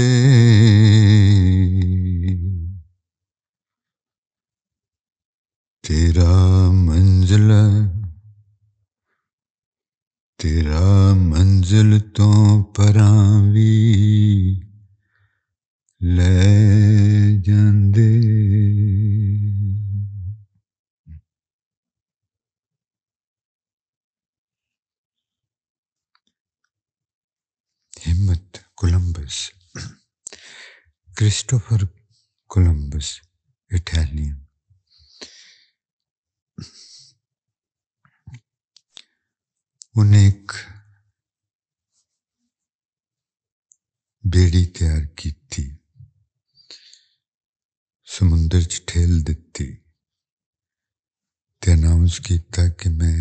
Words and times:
تیرا 6.17 6.71
منزل 6.71 7.51
تیرا 10.41 11.12
منزل 11.15 11.99
تو 12.15 12.29
پران 12.73 13.53
لے 16.01 16.31
جاندے 17.45 18.09
ہمت 27.93 28.59
کولمبس 28.75 29.45
کرسٹوفر 31.17 31.84
کولمبس 32.51 33.15
اٹالین 33.71 34.46
انہیں 39.97 40.25
ایک 40.25 40.53
بیڑی 44.25 44.65
تیار 44.67 45.05
کی 45.17 45.31
تھی 45.51 45.65
سمندر 48.09 48.61
دیتی 48.61 49.23
دتی 49.23 49.71
اناؤنس 51.62 52.19
کیتا 52.21 52.69
کہ 52.69 52.91
میں 52.91 53.21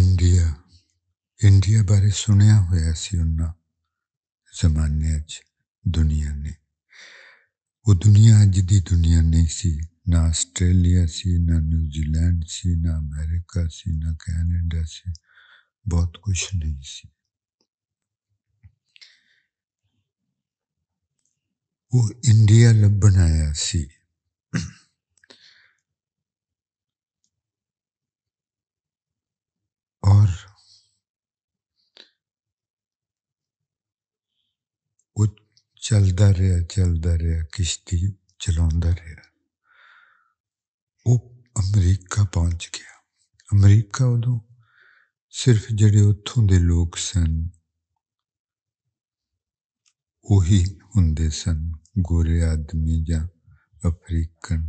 انڈیا 0.00 0.46
انڈیا 1.40 1.82
بارے 1.82 2.10
سنیا 2.14 2.58
ہوا 2.58 2.94
سی 2.94 3.18
ان 3.18 3.36
زمانے 4.52 5.18
دنیا 5.84 6.34
نے 6.34 6.52
وہ 7.86 7.94
دنیا 7.94 8.38
اج 8.40 8.60
دی 8.70 8.80
دنیا 8.80 9.20
نہیں 9.20 9.46
سی 9.46 9.91
نہ 10.06 10.16
آسٹریلیا 10.28 11.06
سی 11.06 11.30
نہ 11.38 11.58
نیوزی 11.60 12.02
لینڈ 12.04 12.44
سی 12.48 12.74
نہ 12.74 12.92
امیرکا 12.92 13.68
سی 13.68 13.90
نہ 13.96 14.12
کینیڈا 14.14 14.84
سی 14.84 15.10
بہت 15.86 16.16
کچھ 16.22 16.54
نہیں 16.54 16.80
سی 16.82 17.08
وہ 21.92 22.08
انڈیا 22.22 23.52
سی 23.56 23.82
اور 30.02 30.28
وہ 35.16 35.26
چلتا 35.82 36.32
رہا 36.32 36.62
چلتا 36.66 37.16
رہا 37.18 37.44
کشتی 37.52 38.00
چلا 38.38 38.68
رہا 38.84 39.31
امریکہ 41.06 42.24
پہنچ 42.24 42.68
گیا 42.74 42.92
امریکہ 43.52 44.04
ادو 44.04 44.38
سرف 45.30 45.68
جہتوں 45.68 46.46
کے 46.48 46.58
لوگ 46.58 46.96
سن 46.96 47.32
وہی 50.30 50.62
ہوں 50.94 51.30
سن 51.30 51.58
گورے 52.00 52.42
آدمی 52.42 53.04
جفریقن 53.04 54.62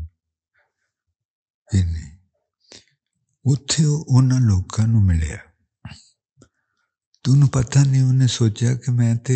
اتنے 3.45 3.83
لوگوں 4.39 4.87
ملے 4.87 5.35
تو 7.23 7.31
ان 7.31 7.47
پتا 7.47 7.83
نہیں 7.83 8.01
انہیں 8.01 8.27
سوچا 8.27 8.73
کہ 8.75 8.91
میں 8.91 9.15
تو 9.15 9.33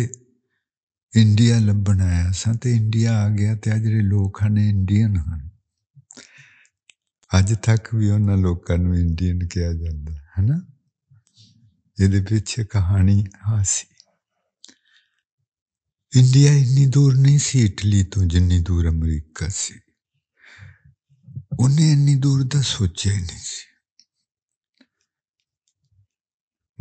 انڈیا 1.14 1.58
لبھن 1.58 2.00
آیا 2.00 2.32
سا 2.32 2.52
تو 2.52 2.68
انڈیا 2.68 3.12
آ 3.22 3.28
گیا 3.28 3.54
تو 3.56 3.70
آ 3.70 3.76
جڑے 3.76 4.02
لوگ 4.02 4.42
ہیں 4.42 4.70
انڈیا 4.70 5.06
ہیں 5.06 5.48
اج 7.32 7.52
تک 7.62 7.94
بھی 7.94 8.10
کہانی 12.64 13.24
آڈیا 16.12 16.52
این 16.52 16.94
دور 16.94 17.12
نہیں 17.12 17.64
اٹلی 17.64 18.04
تو 18.04 18.20
جنی 18.24 18.58
دور 18.60 18.84
امریکہ 18.84 19.48
سے 19.48 19.74
انی 21.58 22.14
دور 22.14 22.40
کا 22.52 22.62
سوچا 22.62 23.10
ہی 23.10 23.20
نہیں 23.20 23.68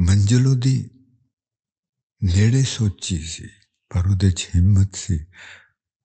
منزلوں 0.00 0.56
کیڑے 2.22 2.64
سوچی 2.64 3.18
سی 3.18 3.48
پر 3.90 4.08
وہ 4.08 4.16
ہمت 4.56 4.96
سے 4.96 5.18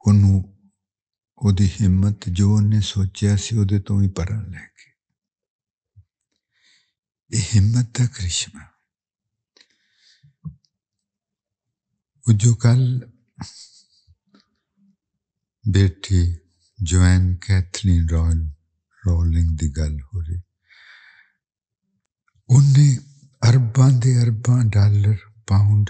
ان 0.04 0.42
وہی 1.42 1.68
ہمت 1.80 2.26
جو 2.26 2.54
ان 2.54 2.80
سوچا 2.80 3.36
سی 3.36 3.56
وہ 3.56 3.64
تو 3.86 4.08
پڑھ 4.08 4.30
لے 4.30 4.62
ہمت 7.54 7.94
کا 7.94 8.06
کرشمہ 8.06 8.64
جو 12.26 12.54
کل 12.54 12.82
بیٹھے 15.64 16.22
جولنگ 16.78 17.36
کی 19.56 19.68
گل 19.76 20.00
ہو 20.00 20.20
رہی 20.20 20.40
انبا 22.48 23.88
درباں 24.04 24.64
ڈالر 24.64 25.16
پاؤنڈ 25.48 25.89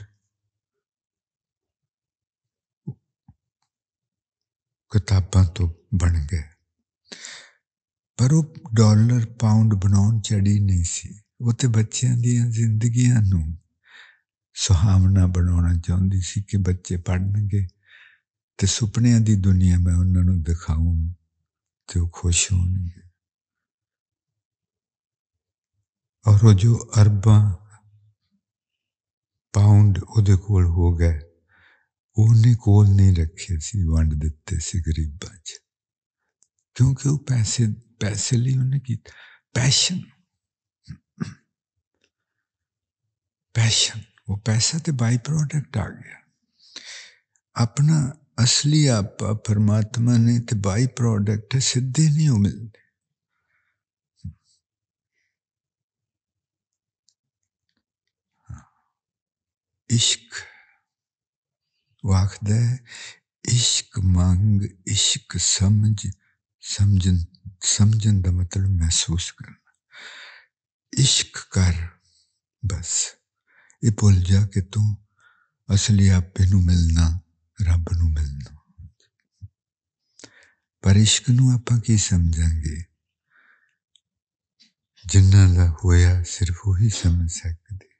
کتاب 4.93 5.33
تو 5.55 5.67
بن 6.01 6.15
گیا 6.31 6.43
پر 8.19 8.33
وہ 8.33 8.43
ڈالر 8.77 9.27
پاؤنڈ 9.41 9.73
بنا 9.75 10.03
چڑی 10.23 10.59
نہیں 10.59 10.85
سی 10.85 11.09
وہ 11.41 11.53
تو 11.53 11.69
بچوں 11.69 12.15
دوں 13.31 13.47
سہاونا 14.57 15.25
بنا 15.27 15.73
چاہیتی 15.81 16.21
سی 16.21 16.43
کہ 16.43 16.59
بچے 16.59 16.97
پڑھنے 16.97 17.41
گے 17.53 17.67
تو 18.59 18.67
سپنیا 18.67 19.19
کی 19.19 19.35
دنیا 19.37 19.79
میں 19.79 19.95
انہوں 19.95 20.39
دکھاؤں 20.43 20.97
تو 21.89 22.05
وہ 22.05 22.09
خوش 22.11 22.53
ہونے 22.53 22.85
گی 22.85 23.01
اور 26.27 26.39
وہ 26.43 26.53
جو 26.53 26.79
ارباں 26.97 27.41
پاؤنڈ 29.55 29.99
وہ 30.09 30.21
ہو 30.69 30.99
گئے 30.99 31.32
رکھے 32.17 33.57
کیونکہ 36.75 37.17
پیسے 37.99 38.37
لئے 38.37 38.79
پیشن 39.53 39.99
پیسہ 43.53 43.97
اپنا 47.55 48.11
اصلی 48.37 48.89
آپ 48.89 49.19
پرماتما 49.19 50.17
نے 50.17 50.55
بائی 50.63 50.87
پروڈکٹ 50.87 51.57
سیدے 51.63 52.09
نہیں 52.15 52.29
وہ 52.29 52.39
ملتے 52.39 52.83
وہ 62.03 62.17
عشق 63.45 63.99
مانگ 63.99 64.63
عشق 64.87 65.37
سمجھ 65.41 66.07
سمجھن 66.63 67.17
سمجھن 67.67 68.25
دا 68.25 68.31
مطلب 68.31 68.71
محسوس 68.71 69.33
کرنا 69.33 71.03
عشق 71.03 71.39
کر 71.53 71.75
بس 72.63 72.93
یہ 73.83 73.91
بھول 73.91 74.23
جا 74.23 74.47
کہ 74.47 74.61
تو 74.63 74.81
اصلی 75.69 76.11
آپ 76.11 76.41
نو 76.41 76.61
ملنا 76.61 77.09
رب 77.59 77.93
نو 77.97 78.09
ملنا 78.09 78.55
پر 80.85 80.97
عشق 80.97 81.31
نو 81.31 81.51
آپ 81.51 81.73
کی 81.85 81.97
سمجھیں 81.97 82.63
گے 82.63 82.77
جنہ 85.05 85.43
کا 85.55 85.71
ہوا 85.71 86.23
صرف 86.27 86.67
وہی 86.67 86.89
سمجھ 86.89 87.33
سکتے 87.33 87.92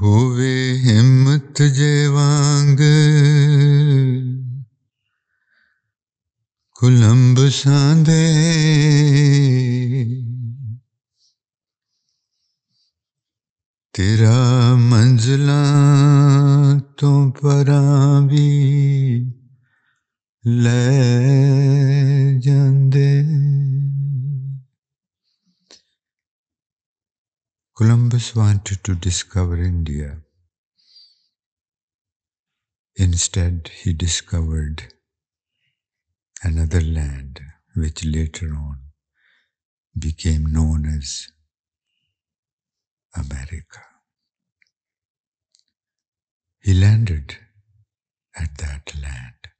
وبی 0.00 0.80
ہمت 0.80 1.60
کلمب 6.80 7.38
ساندے 7.52 8.26
تیرا 13.94 14.74
شاندل 14.74 15.62
تو 16.98 17.30
پر 17.30 17.70
بھی 18.28 18.50
لے 20.44 20.80
جاندے 22.38 23.10
Columbus 27.76 28.34
wanted 28.34 28.82
to 28.84 28.94
discover 28.94 29.54
India. 29.62 30.22
Instead, 32.94 33.70
he 33.82 33.92
discovered 33.92 34.94
another 36.42 36.80
land, 36.80 37.42
which 37.74 38.02
later 38.02 38.54
on 38.54 38.78
became 39.98 40.46
known 40.46 40.86
as 40.86 41.28
America. 43.14 43.82
He 46.60 46.72
landed 46.72 47.36
at 48.34 48.56
that 48.56 48.94
land 49.02 49.48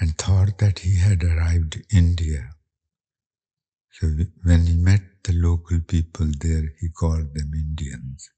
and 0.00 0.18
thought 0.18 0.58
that 0.58 0.80
he 0.80 0.96
had 0.96 1.22
arrived 1.22 1.80
India 1.92 2.55
so 3.98 4.08
when 4.42 4.66
he 4.66 4.74
met 4.74 5.00
the 5.24 5.32
local 5.32 5.80
people 5.80 6.26
there, 6.40 6.74
he 6.80 6.88
called 6.90 7.34
them 7.34 7.50
Indians. 7.54 8.28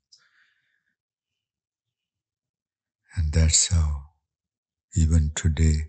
And 3.17 3.32
that's 3.32 3.67
how, 3.67 4.11
even 4.94 5.32
today, 5.35 5.88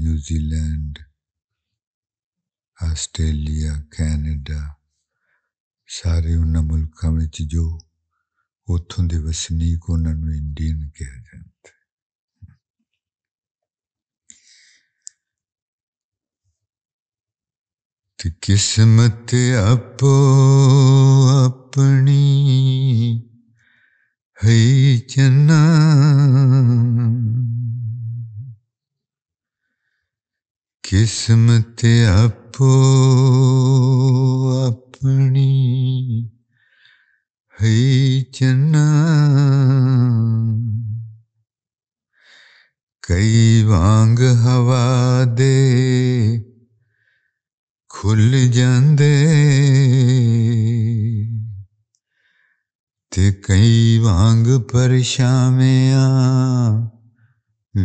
New 0.00 0.18
Zealand, 0.18 0.98
Australia 2.82 3.72
Canada 3.90 4.74
ਸਾਰੇ 5.86 6.34
ਉਹਨਾਂ 6.34 6.62
ਮੁਲਕਾਂ 6.62 7.12
ਵਿੱਚ 7.12 7.42
ਜੋ 7.42 7.78
ਉੱਥੋਂ 8.68 9.04
ਦੇ 9.04 9.18
ਵਸਨੀਕ 9.18 9.90
ਉਹਨਾਂ 9.90 10.14
ਨੂੰ 10.14 10.34
ਇੰਡੀਅਨ 10.34 10.90
قسمت 18.24 19.34
اپو 19.58 20.12
اپنی 21.28 22.18
ہے 24.44 24.98
چنا 25.08 25.62
قسمت 30.82 31.84
اپو 32.08 32.70
اپنی 34.66 35.50
ہے 37.54 38.22
چنا 38.32 38.86
کئی 43.02 43.62
وانگ 43.66 44.18
ہوا 44.18 45.24
دے 45.38 45.72
کھل 47.92 48.50
جاندے 48.52 49.14
تے 53.12 53.30
کئی 53.46 53.98
وانگ 53.98 54.46
پر 54.70 54.90
شامیاں 55.04 56.08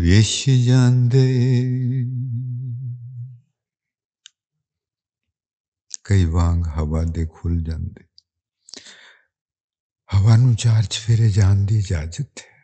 ویش 0.00 0.34
جاندے 0.66 1.28
کئی 6.06 6.26
وانگ 6.26 6.66
ہوا 6.76 7.04
دے 7.16 7.26
کھل 7.36 7.64
جاندے 7.64 8.04
ہوا 10.10 10.36
نو 10.36 10.54
چار 10.54 10.84
جان 11.36 11.68
دی 11.70 11.78
اجازت 11.78 12.40
ہے 12.40 12.56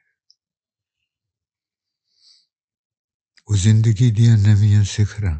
وہ 3.48 3.56
زندگی 3.64 4.12
دیا 4.12 4.36
نمیاں 4.36 4.84
سکھران 4.84 5.40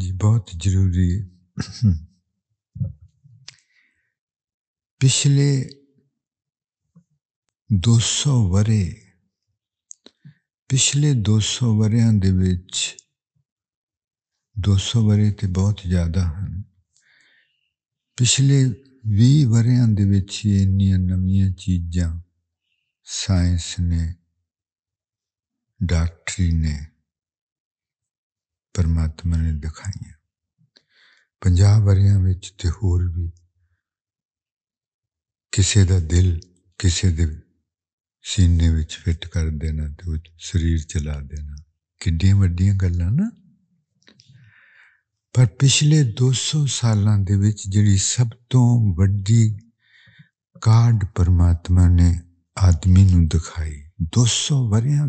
جی 0.00 0.12
بہت 0.22 0.50
ضروری 0.64 1.08
ہے 1.10 1.20
پچھلے 5.00 5.50
دو 7.70 7.98
سو 8.00 8.34
ورے 8.48 8.84
پچھلے 10.70 11.12
دو 11.26 11.40
سو 11.40 11.74
وریاں 11.76 12.12
دے 12.12 12.30
وچ 12.30 12.74
دو 14.64 14.76
سو 14.78 14.98
ورے 15.06 15.30
تو 15.38 15.46
بہت 15.56 15.80
زیادہ 15.88 16.22
ہیں 16.30 16.62
پچھلے 18.18 18.58
بھی 19.16 19.32
وریا 19.50 19.84
کے 20.30 20.50
اینیا 20.58 20.96
نوئن 20.98 21.56
چیزاں 21.56 22.12
سائنس 23.06 23.68
نے 23.80 24.04
ڈاکٹری 25.80 26.50
نے 26.52 26.76
پرماتما 28.74 29.36
نے 29.36 29.52
پنجاب 31.42 31.88
ہور 32.76 33.00
بھی 33.14 33.26
پا 35.52 35.82
دا 35.88 35.98
دل 36.10 36.28
کسی 36.80 37.08
دینی 37.16 38.84
فٹ 39.02 39.20
کر 39.32 39.48
دینا 39.60 39.86
تو 39.98 40.14
شریر 40.46 40.78
چلا 40.90 41.16
دینا 41.20 41.54
کڈیاں 42.00 42.36
وڈیاں 42.36 42.74
گلا 42.82 43.08
نا 43.10 43.26
پر 45.34 45.44
پچھلے 45.58 46.02
دو 46.18 46.32
سو 46.32 46.66
سال 46.66 47.06
جی 47.72 47.96
سب 47.96 48.30
تو 48.48 48.60
ویڈی 48.98 49.42
کاڈ 50.62 51.04
پرماتما 51.14 51.86
نے 51.88 52.10
آدمی 52.56 53.04
نکھائی 53.04 53.74
دو 54.14 54.24
سو 54.26 54.56
وریا 54.68 55.04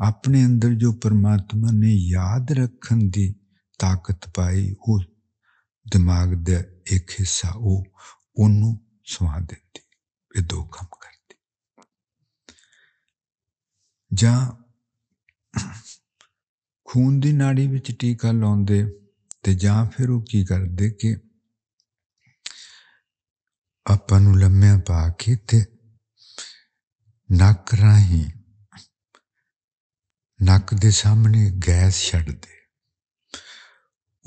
ਆਪਣੇ 0.00 0.45
ਅੰਦਰ 0.45 0.73
ਜੋ 0.73 0.93
ਪਰਮਾਤਮਾ 0.93 1.67
ਨੇ 1.73 1.93
ਯਾਦ 1.93 2.51
ਰੱਖਣ 2.51 2.97
ਦੀ 3.03 3.35
ਤਾਕਤ 3.79 4.29
ਪਾਈ 4.35 4.75
ਉਹ 4.81 5.03
ਦਿਮਾਗ 5.91 6.33
ਦਾ 6.33 6.63
ਇੱਕ 6.91 7.11
ਹਿੱਸਾ 7.11 7.51
ਉਹ 7.55 7.85
ਉਹਨੂੰ 8.37 8.87
ਸਵਾ 9.03 9.39
ਦਿੰਦੀ 9.39 9.79
ਇਹ 10.37 10.41
ਦੋ 10.41 10.63
ਕੰਮ 10.63 10.87
ਕਰਦੀ 11.01 11.35
ਜਾਂ 14.13 14.51
ਖੂਨ 16.85 17.19
ਦੀ 17.19 17.31
ਨਾੜੀ 17.31 17.67
ਵਿੱਚ 17.67 17.91
ਟੀਕਾ 17.99 18.31
ਲਾਉਂਦੇ 18.31 18.85
ਤੇ 19.43 19.53
ਜਾਂ 19.53 19.85
ਫਿਰ 19.85 20.09
ਉਹ 20.09 20.25
ਕੀ 20.29 20.45
ਕਰਦੇ 20.45 20.89
ਕਿ 20.89 21.17
ਆਪਾਂ 23.87 24.19
ਨੂੰ 24.19 24.39
ਲੰਮਿਆਂ 24.39 24.79
ਪਾ 24.79 25.09
ਕੇ 25.09 25.35
ਤੇ 25.35 25.65
ਨੱਕ 27.31 27.73
ਰਾਹੀਂ 27.73 28.25
ਨੱਕ 30.43 30.73
ਦੇ 30.73 30.91
ਸਾਹਮਣੇ 30.91 31.51
ਗੈਸ 31.67 32.11
ਛੱਡਦੇ 32.11 32.57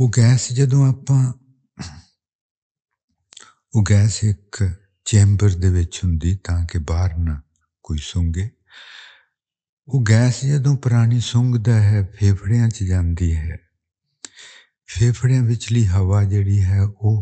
ਉਹ 0.00 0.10
ਗੈਸ 0.16 0.52
ਜਦੋਂ 0.52 0.88
ਆਪਾਂ 0.88 1.32
وہ 3.74 3.82
گیس 3.88 4.18
ایک 4.22 4.62
چینبر 5.06 5.48
درد 5.62 5.94
تاکہ 6.44 6.78
باہر 6.88 7.12
نہ 7.18 7.34
کوئی 7.84 7.98
سونگے 8.02 8.48
وہ 9.88 10.00
گیس 10.08 10.40
جدو 10.42 10.74
پرانی 10.76 11.20
سونگتا 11.30 11.74
ہے 11.84 12.00
فیفڑیاں 12.18 12.68
جاتی 12.88 13.30
ہے 13.36 13.56
فیفڑوں 14.92 15.42
بچی 15.48 15.86
ہبا 15.88 16.22
جڑی 16.32 16.58
ہے 16.64 16.80
وہ 17.00 17.12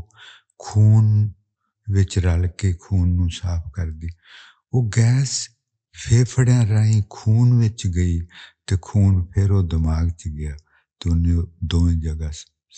خون 0.63 1.07
و 1.87 1.97
رل 2.25 2.47
کے 2.59 2.73
خون 2.81 3.29
صاف 3.41 3.63
کر 3.77 3.91
دی 4.01 4.09
وہ 4.73 4.83
گیس 4.97 5.33
فیفڑا 5.95 6.59
راہی 6.71 7.01
خون 7.11 7.49
گئی 7.97 8.19
تو 8.67 8.77
خون 8.83 9.25
پھر 9.33 9.51
وہ 9.51 9.63
دماغ 9.71 10.09
چیا 10.21 10.57
تو 11.01 11.13
انہیں 11.13 11.43
دو 11.71 11.81
جگہ 12.05 12.31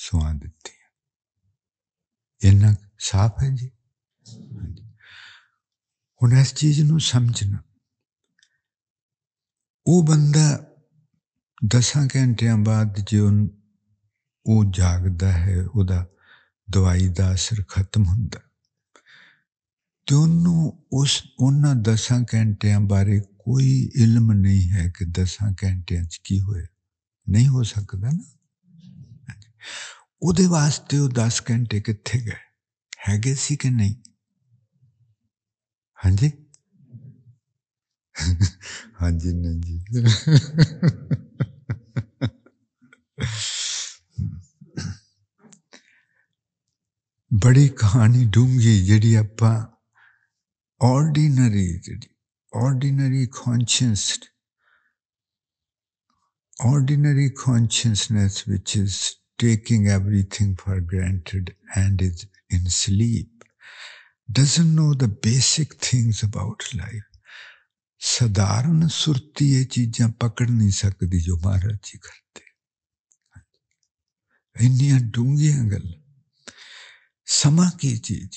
سوا 0.04 0.32
دیتی 0.32 0.79
صاف 3.00 3.42
ہے 3.42 3.48
جی 3.56 3.68
ہوں 6.20 6.40
اس 6.40 6.54
چیز 6.54 6.80
دساں 11.62 12.06
بعد 12.56 12.98
جی 13.06 13.18
جاگتا 14.74 15.46
ہے 15.46 15.58
دوائی 16.68 17.08
کا 17.14 17.30
اثر 17.30 17.62
ختم 17.68 18.08
ہوں 18.08 18.28
تو 20.06 20.26
دساں 21.74 22.18
بارے 22.80 23.20
کوئی 23.20 23.90
علم 23.94 24.32
نہیں 24.32 24.72
ہے 24.72 24.90
کہ 24.90 25.04
دساں 25.04 25.50
گنٹیا 25.62 26.04
چی 26.04 26.40
ہو 26.40 26.54
نہیں 27.26 27.48
ہو 27.48 27.62
سکتا 27.62 28.10
نا 28.10 28.22
دس 30.22 31.42
گھنٹے 31.48 31.80
کتنے 31.80 32.20
گئے 32.26 32.50
ہے 33.08 33.16
گے 33.24 33.34
سی 33.34 33.56
کہ 33.56 33.70
نہیں 33.70 33.94
ہاں 36.04 36.10
جی 36.10 36.28
ہاں 39.00 39.10
جی 39.10 39.32
بڑی 47.30 47.68
کہانی 47.68 48.24
ڈوں 48.24 48.48
گی 48.48 48.84
جیڑی 48.84 49.16
اپنا 49.16 49.66
ordinary 50.80 51.78
ordinary 52.52 53.26
conscious 53.26 54.18
ordinary 56.64 57.28
consciousness 57.28 58.48
وچ 58.48 58.78
taking 59.40 59.86
every 59.86 60.22
thing 60.22 60.54
for 60.54 60.76
granted 60.92 61.50
and 61.76 62.02
is 62.02 62.24
انلیپ 62.50 63.44
doesn't 64.28 64.66
know 64.76 64.92
the 64.94 65.06
basic 65.22 65.74
things 65.80 66.24
about 66.24 66.62
life 66.74 67.02
سدھارن 68.02 68.88
سرتی 68.88 69.46
یہ 69.52 69.64
چیزاں 69.64 70.08
پکڑ 70.20 70.46
نہیں 70.48 70.70
سکتی 70.74 71.20
جو 71.20 71.36
مہاراج 71.36 71.78
جی 71.86 71.98
کرتے 71.98 72.48
انیاں 74.56 74.98
ڈونگیاں 75.14 75.64
گل 75.70 75.86
سما 77.28 77.68
کی 77.80 77.96
چیز 77.98 78.37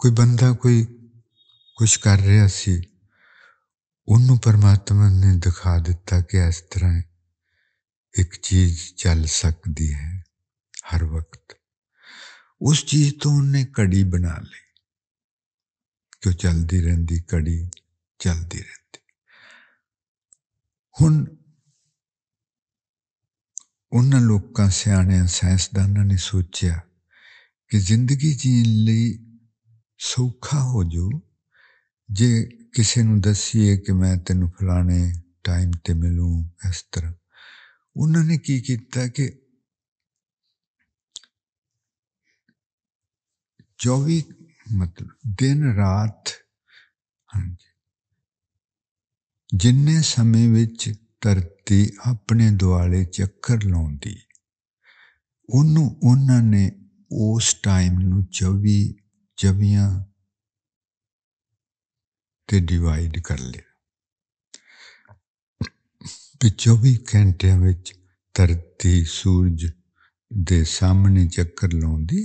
کوئی 0.00 0.14
بندہ 0.14 0.52
کوئی 0.52 0.84
کچھ 1.78 1.98
کر 2.00 2.18
رہا 2.18 2.48
سی 2.48 2.76
ان 4.08 4.36
پرماتما 4.38 5.08
نے 5.10 5.36
دکھا 5.38 5.76
دیتا 5.78 6.20
کہ 6.20 6.46
اس 6.46 6.62
طرح 6.68 7.00
ایک 8.14 8.34
چیز 8.42 8.80
چل 8.96 9.24
سکتی 9.26 9.92
ہے 9.94 10.10
ہر 10.92 11.02
وقت 11.12 11.52
اس 12.60 12.84
چیز 12.86 13.12
تو 13.22 13.30
انہیں 13.38 13.64
کڑی 13.74 14.02
بنا 14.04 14.34
لی 14.40 14.60
کہ 16.20 16.28
وہ 16.28 16.32
چلتی 16.34 16.82
رہتی 16.84 17.18
کڑی 17.22 17.58
چلتی 18.20 18.58
رہتی 18.58 18.98
ہوں 20.96 21.14
انک 23.92 24.60
سیا 24.72 25.26
سائنسدانوں 25.28 26.04
نے 26.04 26.16
سوچیا 26.16 26.76
کہ 27.70 27.78
زندگی 27.80 28.32
جین 28.34 28.68
لی 28.84 29.02
سوکھا 30.00 30.62
ہو 30.62 30.82
جو 30.90 31.08
جے 32.08 32.30
کسے 32.72 33.02
نو 33.02 33.18
دسیے 33.20 33.76
کہ 33.76 33.92
میں 33.92 34.14
تیوں 34.16 34.48
فلانے 34.48 35.02
ٹائم 35.44 35.70
تے 35.84 35.92
ملوں 35.94 36.36
اس 36.68 36.78
طرح 36.90 37.10
انہ 37.96 38.18
نے 38.18 38.38
کی 38.38 38.60
کیا 38.60 39.06
کہ 39.06 39.30
چوبی 43.78 44.20
مطلب 44.70 45.08
دن 45.40 45.62
رات 45.76 46.28
ہاں 47.34 47.46
جی 47.48 47.72
جن 49.58 50.02
سمے 50.02 50.46
بچتی 50.48 51.86
اپنے 52.04 52.50
دولے 52.50 53.04
چکر 53.04 53.64
لاؤں 53.64 53.96
انہوں 56.02 56.42
نے 56.42 56.68
اس 57.10 57.60
ٹائم 57.60 57.98
نوی 57.98 58.92
چویا 59.36 59.88
ڈیوائڈ 62.60 63.22
کر 63.22 63.38
لیا 63.38 63.71
چوبی 66.42 66.94
گھنٹے 67.12 67.50
دھرتی 68.34 69.04
سورج 69.04 69.64
دکر 70.30 71.72
لاؤی 71.72 72.22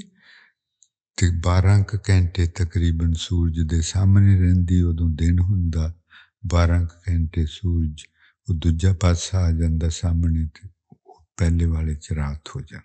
بارہ 1.44 1.78
کنٹے 2.06 2.46
تقریباً 2.46 3.14
سورج 3.20 3.60
کے 3.70 3.82
سامنے 3.82 4.36
رہی 4.40 4.80
ادو 4.82 5.08
دن 5.20 5.40
ہوں 5.40 5.72
بارہ 6.52 6.80
کٹے 6.86 7.46
سورج 7.52 8.04
دوجا 8.48 8.94
پاسا 9.02 9.38
آ 9.46 9.52
جا 9.52 9.90
سامنے 9.92 10.46
پہلے 11.38 11.66
والے 11.66 11.96
چرات 11.96 12.50
ہو 12.50 12.62
جی 12.62 12.76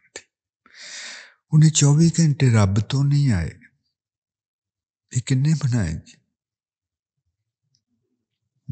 ان 1.53 1.71
چوبی 1.71 2.09
گھنٹے 2.17 2.51
رب 2.51 2.81
تو 2.91 3.03
نہیں 3.03 3.33
آئے 3.33 3.51
یہ 5.13 5.21
کن 5.27 5.43
بنائے 5.43 5.93
جی 5.93 6.22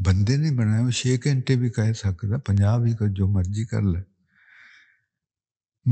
ਬੰਦੇ 0.01 0.37
ਨੇ 0.37 0.51
ਬਣਾਇਆ 0.51 0.89
6 0.91 1.17
ਘੰਟੇ 1.27 1.55
ਵੀ 1.55 1.69
ਕਹਿ 1.69 1.93
ਸਕਦਾ 1.93 2.37
ਪੰਜਾਬ 2.37 2.83
ਵੀ 2.83 2.95
ਜੋ 3.13 3.27
ਮਰਜ਼ੀ 3.27 3.65
ਕਰ 3.65 3.81
ਲੈ 3.81 4.01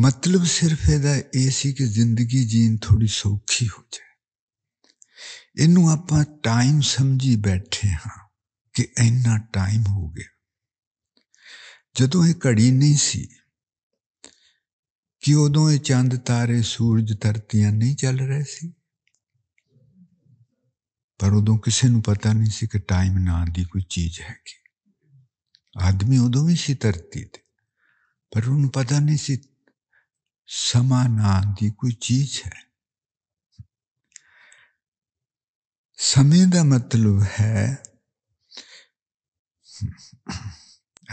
ਮਤਲਬ 0.00 0.43
ਸਿਰਫ 0.43 0.89
ਇਹਦਾ 0.89 1.15
ਇਹ 1.35 1.49
ਸੀ 1.51 1.73
ਕਿ 1.73 1.87
ਜ਼ਿੰਦਗੀ 1.87 2.43
ਜੀਣ 2.45 2.77
ਥੋੜੀ 2.77 3.07
ਸੌਖੀ 3.07 3.67
ਹੋ 3.67 3.83
ਜਾਏ 3.91 4.07
ਇਹਨੂੰ 5.63 5.89
ਆਪਾਂ 5.91 6.23
ਟਾਈਮ 6.43 6.81
ਸਮਝੀ 6.81 7.35
ਬੈਠੇ 7.35 7.89
ਹਾਂ 7.89 8.17
ਕਿ 8.75 8.87
ਇੰਨਾ 8.99 9.37
ਟਾਈਮ 9.53 9.83
ਹੋ 9.87 10.09
ਗਿਆ 10.09 10.37
ਜਦੋਂ 11.95 12.25
ਇਹ 12.25 12.35
ਘੜੀ 12.47 12.71
ਨਹੀਂ 12.71 12.95
ਸੀ 12.97 13.27
ਕਿ 15.23 15.33
ਉਦੋਂ 15.35 15.71
ਇਹ 15.71 15.79
ਚੰਦ 15.79 16.15
ਤਾਰੇ 16.15 16.61
ਸੂਰਜ 16.61 17.13
ਧਰਤੀਆਂ 17.21 17.71
ਨਹੀਂ 17.71 17.95
ਚੱਲ 17.95 18.19
ਰਹੇ 18.19 18.43
ਸੀ 18.43 18.73
پر 21.19 21.31
ادو 21.31 21.57
کسی 21.57 21.87
پتا 22.01 22.31
نہیں 22.33 22.51
سی 22.51 22.67
کہ 22.67 22.79
ٹائم 22.79 23.17
نہ 23.17 23.43
دی 23.55 23.63
کوئی 23.63 23.83
چیز 23.83 24.19
ہے 24.19 24.33
آدمی 25.75 26.17
ادو 26.17 26.45
بھی 26.45 26.55
سی 26.55 26.75
ترتی 26.75 27.23
پر 28.31 28.47
ان 28.47 28.67
پتا 28.69 28.99
نہیں 28.99 29.17
سی 29.17 29.35
سما 30.49 31.03
نہ 31.07 31.39
دی 31.61 31.69
کوئی 31.69 31.93
چیز 32.07 32.39
ہے 32.45 32.57
سمے 35.97 36.43
کا 36.53 36.63
مطلب 36.63 37.21
ہے 37.39 37.75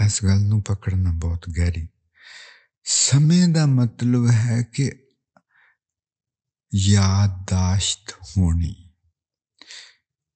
اس 0.04 0.22
گل 0.22 0.50
کو 0.50 0.60
پکڑنا 0.60 1.10
بہت 1.22 1.48
گہری 1.58 1.86
سمے 2.86 3.40
کا 3.54 3.66
مطلب 3.66 4.30
ہے 4.34 4.62
کہ 4.64 4.90
یادداشت 6.72 8.12
ہونی 8.22 8.85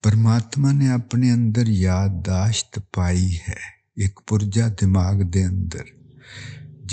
ਪਰਮਾਤਮਾ 0.02 0.72
ਨੇ 0.72 0.88
ਆਪਣੇ 0.88 1.34
ਅੰਦਰ 1.34 1.68
ਯਾਦਦਾਸ਼ਤ 1.68 2.78
ਪਾਈ 2.78 3.38
ਹੈ 3.48 3.58
ਇੱਕ 3.96 4.20
ਪੁਰਜਾ 4.26 4.68
ਦਿਮਾਗ 4.68 5.22
ਦੇ 5.22 5.46
ਅੰਦਰ 5.46 5.84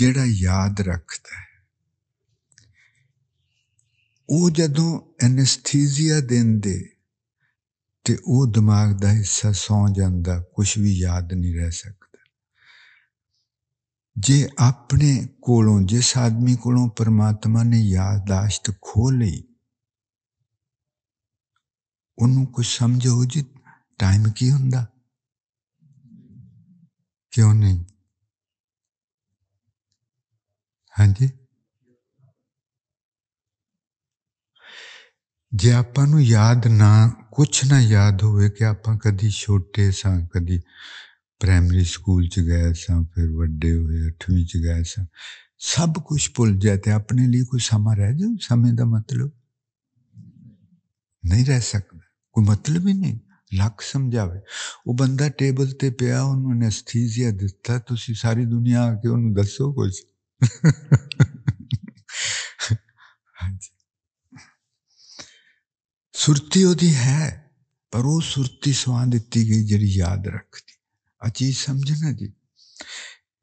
ਜਿਹੜਾ 0.00 0.24
ਯਾਦ 0.24 0.80
ਰੱਖਦਾ 0.80 1.36
ਹੈ 1.36 1.46
ਉਹ 4.28 4.50
ਜਦੋਂ 4.50 5.00
ਐਨਸਥੀਸੀਆ 5.24 6.20
ਦਿੰਦੇ 6.20 6.88
ਤੇ 8.04 8.18
ਉਹ 8.24 8.46
ਦਿਮਾਗ 8.52 8.92
ਦਾ 9.00 9.12
ਹਿੱਸਾ 9.12 9.52
ਸੌ 9.52 9.88
ਜਾਂਦਾ 9.88 10.44
ਕੁਝ 10.54 10.78
ਵੀ 10.78 10.92
ਯਾਦ 10.98 11.32
ਨਹੀਂ 11.32 11.54
ਰਹਿ 11.54 11.70
ਸਕਦਾ 11.70 12.18
ਜੇ 14.16 14.48
ਆਪਣੇ 14.58 15.28
ਕੋਲੋਂ 15.42 15.80
ਜਿਸ 15.80 16.16
ਆਦਮੀ 16.16 16.54
ਕੋਲੋਂ 16.56 16.88
ਪਰਮਾਤਮਾ 16.88 17.62
ਨੇ 17.62 17.80
ਯਾਦਦਾਸ਼ਤ 17.80 18.70
ਖੋ 18.80 19.10
ਲਈ 19.10 19.42
انہوں 22.18 22.46
کچھ 22.46 22.78
سمجھو 22.78 23.24
جی 23.24 23.42
ٹائم 23.98 24.30
کی 24.30 24.50
ہوں 24.50 24.70
کیوں 27.32 27.52
نہیں 27.54 27.82
ہاں 30.94 31.06
جی 31.20 31.26
جی 35.52 35.72
آپ 35.72 35.98
یاد 36.20 36.66
نہ 36.70 36.90
کچھ 37.30 37.64
نہ 37.64 37.74
یاد 37.80 38.22
ہوے 38.22 38.48
کہ 38.50 38.64
آپ 38.64 38.84
کدی 39.00 39.30
چھوٹے 39.30 39.90
سن 39.90 40.26
کدی 40.26 40.58
پرائمری 41.40 41.80
اسکول 41.80 42.26
چی 42.28 42.42
سر 42.74 43.30
وڈے 43.30 43.72
ہوئے 43.72 44.06
اٹھویں 44.06 44.44
چی 44.44 44.82
سن 44.84 45.04
سب 45.66 46.04
کچھ 46.06 46.30
بھول 46.30 46.58
جائے 46.58 46.92
اپنے 46.92 47.26
لیے 47.26 47.44
کوئی 47.44 47.60
سما 47.60 47.96
رہی 47.96 48.36
سمے 48.48 48.76
کا 48.76 48.84
مطلب 48.84 49.28
نہیں 51.22 51.44
رہ 51.44 51.60
سک 51.60 51.94
کوئی 52.32 52.46
مطلب 52.46 52.86
ہی 52.88 52.92
نہیں 52.92 53.18
لکھ 53.52 53.84
سمجھاوے 53.84 54.38
وہ 54.86 54.92
بندہ 54.92 55.28
ٹیبل 55.28 55.70
تے 55.70 55.90
پیا 55.90 56.22
انہوں 56.22 56.54
نے 56.54 56.70
ٹےبل 56.86 57.48
تیا 57.48 57.78
تو 57.78 57.94
اسی 57.94 58.14
ساری 58.14 58.44
دنیا 58.44 58.84
آ 58.84 58.94
کے 58.94 59.08
دسو 59.34 59.72
کچھ 59.72 60.02
ہاں 63.42 63.50
سرتی 66.14 66.64
وہ 66.64 66.74
پر 67.92 68.04
وہ 68.04 68.20
سرتی 68.20 68.72
سو 68.72 68.92
دیتی 69.12 69.48
گئی 69.48 69.66
جڑی 69.66 69.90
یاد 69.98 70.26
رکھتی 70.26 70.72
آ 71.22 71.28
چیز 71.28 71.58
سمجھنا 71.58 72.10
جی 72.10 72.28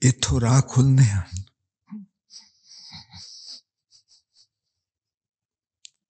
اتو 0.01 0.39
راہ 0.39 0.61
کھلنے 0.61 1.03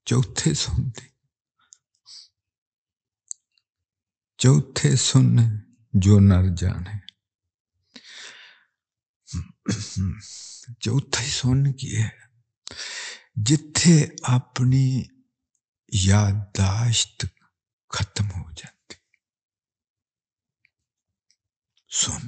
چوتھے 0.08 0.54
سمتی 0.54 1.15
چوتھے 4.46 4.96
سن 4.96 5.38
جو 5.94 6.20
نر 6.20 6.56
جانے 6.56 6.90
ہے 6.90 7.06
چوتھی 10.80 11.30
سن 11.30 11.74
کی 11.74 12.04
ہے 12.04 12.10
جتھے 13.36 14.08
اپنی 14.24 15.04
یادداشت 15.94 17.26
ختم 17.90 18.32
ہو 18.32 18.52
جاتی 18.52 18.96
سن 21.90 22.28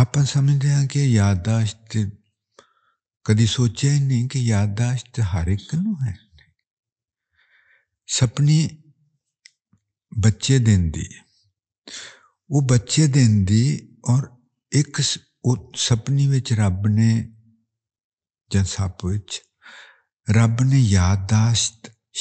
آپ 0.00 0.18
سمجھتے 0.26 0.68
ہیں 0.68 0.86
کہ 0.88 0.98
یادداشت 0.98 1.96
کدی 3.28 3.46
سوچیا 3.46 3.92
ہی 3.92 3.98
نہیں 3.98 4.28
کہ 4.28 4.38
یادداشت 4.38 5.20
ہر 5.32 5.46
ایک 5.46 5.74
نپنی 5.74 8.68
بچے 10.12 10.58
دن 10.58 10.92
کی 10.92 11.08
وہ 12.48 12.60
بچے 12.60 13.06
دن 13.06 13.46
کی 13.46 13.96
اور 14.00 14.22
ایک 14.70 15.00
سپنی 15.76 16.26
و 16.26 16.32
رب 16.58 16.88
نے 16.88 17.26
یا 18.54 18.64
سپورٹ 18.64 19.30
رب 20.36 20.62
نے 20.62 20.78
یادداشت 20.78 21.88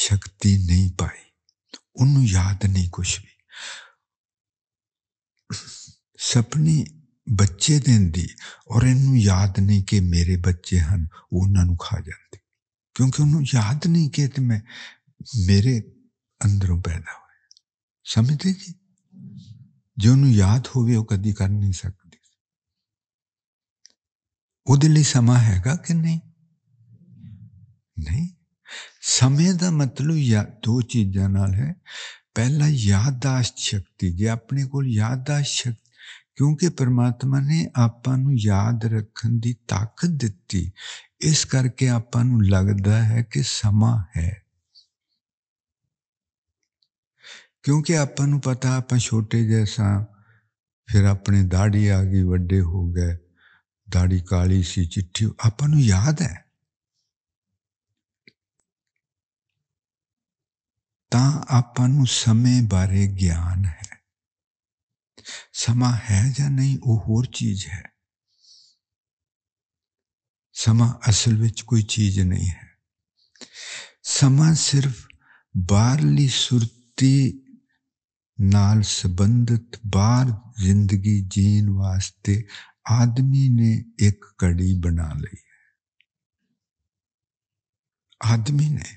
شکتی 0.00 0.66
نہیں 0.66 1.00
پائی 1.00 1.24
ان 1.96 2.28
یاد 2.28 2.64
نہیں 2.64 2.88
کچھ 2.92 3.22
بھی 3.22 3.30
سپنی 6.20 6.84
بچے 7.28 7.80
دی 7.80 8.26
اور 8.66 8.82
انہوں 8.82 9.18
یاد 9.18 9.58
نہیں 9.58 9.82
کہ 9.82 10.02
میرے 10.02 10.38
بچے 10.38 10.80
ہن 10.80 11.06
ہیں 11.06 11.32
انہوں 11.32 11.76
کھا 11.76 11.98
انہوں 13.24 13.42
یاد 13.54 13.86
نہیں 13.86 14.10
کہ 14.10 14.28
تو 14.28 14.42
میں 14.42 14.60
میرے 15.46 15.78
اندروں 16.42 16.82
پیدا 16.82 17.12
ہوئے 17.12 17.36
سمجھتے 18.06 18.54
جی 18.54 18.74
جو 19.98 20.14
انہوں 20.14 20.32
یاد 20.32 20.60
ہوئے 20.76 20.98
وہ 20.98 21.34
کر 21.34 21.50
نہیں 21.50 21.72
سکتے 21.72 22.08
دلی 24.82 25.04
سما 25.04 25.48
ہے 25.48 25.62
گا 25.66 25.76
کہ 25.76 25.94
نہیں 25.94 26.20
سمے 29.20 29.52
کا 29.60 29.70
مطلب 29.70 30.16
یا 30.18 30.44
دو 30.44 30.82
چیزیں 30.82 31.28
نا 31.28 31.48
ہے 31.58 31.74
پہلا 32.36 32.66
یادداشت 32.68 33.58
شکتی 33.58 34.12
جی 34.12 34.30
اپنے 34.30 34.64
کو 34.64 34.82
کودد 34.82 35.46
شکتی 35.46 35.87
ਕਿਉਂਕਿ 36.38 36.70
ਪਰਮਾਤਮਾ 36.70 37.40
ਨੇ 37.40 37.68
ਆਪਾਂ 37.76 38.18
ਨੂੰ 38.18 38.34
ਯਾਦ 38.40 38.86
ਰੱਖਣ 38.86 39.30
ਦੀ 39.40 39.54
ਤਾਕਤ 39.68 40.10
ਦਿੱਤੀ 40.10 40.72
ਇਸ 41.22 41.46
ਕਰਕੇ 41.46 41.90
ਆਪਾਂ 41.90 42.24
ਨੂੰ 42.26 42.44
ਲੱਗਦਾ 42.46 43.04
ਹੈ 43.04 43.22
ਕਿ 43.24 43.42
ਸਮਾਂ 43.44 43.98
ਹੈ 44.18 44.44
ਕਿਉਂਕਿ 47.64 47.98
ਆਪਾਂ 47.98 48.28
ਨੂੰ 48.28 48.42
ਪਤਾ 48.42 48.76
ਆਪਾਂ 48.78 48.98
ਛੋਟੇ 48.98 49.44
ਜੈਸਾ 49.48 50.06
ਫਿਰ 50.88 51.06
ਆਪਣੇ 51.06 51.44
ਦਾੜੀ 51.44 51.88
ਆ 51.88 52.04
ਗਈ 52.04 52.24
ਵੱਡੇ 52.24 52.62
ਹੋ 52.62 52.88
ਗਏ 52.88 53.18
ਦਾੜੀ 53.88 54.20
ਕਾਲੀ 54.20 54.64
ਸੀ 54.64 54.86
ਚਿੱਟੀ 54.86 55.30
ਆਪਾਂ 55.46 55.68
ਨੂੰ 55.68 55.82
ਯਾਦ 55.82 56.22
ਹੈ 56.22 56.46
ਤਾਂ 61.12 61.32
ਆਪਾਂ 61.50 61.90
ਨੂੰ 61.90 62.08
ਸਮੇਂ 62.08 62.62
ਬਾਰੇ 62.64 63.08
ਗਿਆਨ 63.08 63.66
ਹੈ 63.66 63.97
سما 65.54 65.98
ہے 66.10 66.22
یا 66.40 66.50
نہیں 66.50 66.78
وہ 66.82 67.00
ہور 67.00 67.24
چیز 67.24 67.66
ہے 67.68 67.98
صرف 74.56 75.06
باہرلی 75.70 76.28
سبندت 78.84 79.86
باہر 79.94 80.28
زندگی 80.64 81.22
جین 81.30 81.70
واسطے 81.70 82.42
آدمی 82.90 83.48
نے 83.50 83.74
ایک 83.98 84.26
کڑی 84.38 84.80
بنا 84.80 85.14
لی 85.14 85.36
ہے 85.36 85.48
آدمی 88.20 88.70
نے 88.70 88.97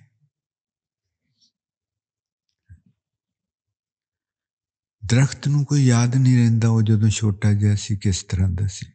درخت 5.11 5.47
نو 5.49 5.61
نئی 5.63 5.87
یاد 5.87 6.15
نہیں 6.15 6.37
رہ 6.39 6.81
جدوں 6.87 7.11
چھوٹا 7.11 7.53
جہا 7.53 7.77
سی 7.77 7.97
کس 7.97 8.19
طرح 8.27 8.49
دا 8.59 8.67
سی 8.69 8.87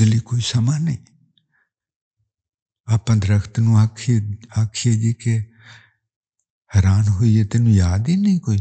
دلی 0.00 0.18
کوئی 0.20 0.42
سما 0.42 0.76
نہیں 0.78 0.96
اپن 2.88 3.22
درخت 3.22 3.58
نو 3.58 3.72
جی 4.94 5.10
نکیے 5.10 5.38
ہوئی 7.08 7.38
ہے 7.38 7.44
تینوں 7.44 7.74
یاد 7.74 8.08
ہی 8.08 8.16
نہیں 8.16 8.38
کوئی 8.38 8.58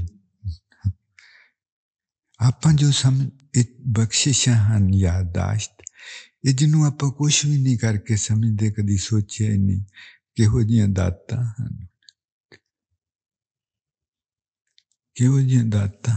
آپ 2.39 2.67
جو 2.73 2.89
بخش 3.95 4.27
ہیں 4.37 4.79
یاد 4.97 5.23
داشت 5.35 5.81
اجنوں 6.43 6.91
کچھ 7.17 7.45
بھی 7.45 7.57
نہیں 7.57 7.77
کر 7.77 7.97
کے 7.97 8.17
سمجھتے 8.17 8.71
کدی 8.71 8.97
سوچے 8.97 9.51
ہی 9.51 9.57
نہیں 9.57 9.83
کہہو 10.35 10.61
جہاں 10.61 10.87
دتان 10.89 11.45
ہیں 11.59 11.92
کہ 15.15 15.27
وہ 15.27 15.39
جی 15.39 15.61
دادا 15.69 16.13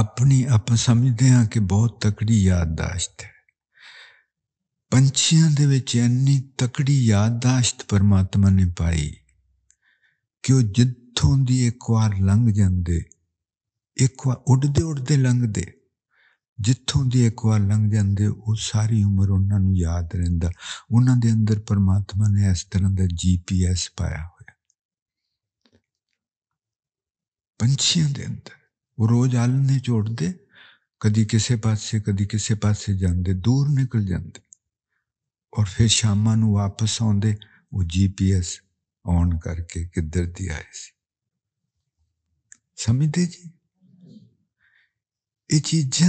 اپنی 0.00 0.46
آپ 0.46 0.74
سمجھتے 0.74 1.28
ہاں 1.28 1.44
کہ 1.44 1.60
بہت 1.60 2.00
تکڑی 2.00 2.44
یادداشت 2.44 3.22
ہے 3.22 3.28
پنچھیاں 4.90 5.48
این 5.94 6.42
تکڑی 6.56 7.06
یادداشت 7.06 7.88
پرماتما 7.88 8.50
نے 8.50 8.64
پائی 8.78 9.12
کہ 10.42 10.52
وہ 10.52 10.60
جتوں 10.60 11.46
کی 11.46 11.54
ایک 11.54 11.90
وار 11.90 12.10
لگھ 12.10 12.50
جکو 12.50 14.30
اڈتے 14.30 14.82
اڈتے 14.82 15.16
لنگتے 15.16 15.60
جتوں 16.58 17.10
کی 17.10 17.18
ایک 17.18 17.44
بار 17.44 17.60
لنگ 17.60 17.90
جاتے 17.90 18.26
وہ 18.26 18.54
ساری 18.54 19.02
عمر 19.02 19.28
انہوں 19.28 19.74
یاد 19.74 20.14
رنگ 20.14 20.44
پرماتما 21.66 22.28
نے 22.28 22.50
اس 22.50 22.68
طرح 22.68 22.88
کا 22.88 23.06
جی 23.22 23.36
پی 23.38 23.66
ایس 23.66 23.94
پایا 23.96 24.22
ہوا 24.22 24.52
پنچیاں 27.60 28.08
روز 28.98 29.36
آل 29.36 29.50
نے 29.50 29.78
چوڑتے 29.78 30.32
کدی 31.00 31.24
کسے 31.24 31.56
پاس 31.56 31.94
کدی 32.06 32.24
کسے 32.24 32.54
پاسے 32.54 32.92
جور 33.34 33.66
نکل 33.68 34.06
جی 34.06 35.88
شام 35.88 36.26
واپس 36.44 37.02
آدھے 37.02 37.34
وہ 37.72 37.82
جی 37.82 38.08
پی 38.08 38.32
ایس 38.32 38.60
آن 39.04 39.38
کر 39.38 39.60
کے 39.60 39.84
کدھر 39.84 40.30
تھی 40.32 40.50
آئے 40.50 40.64
جی 43.26 43.50
یہ 45.50 45.60
چیزیں 45.60 46.08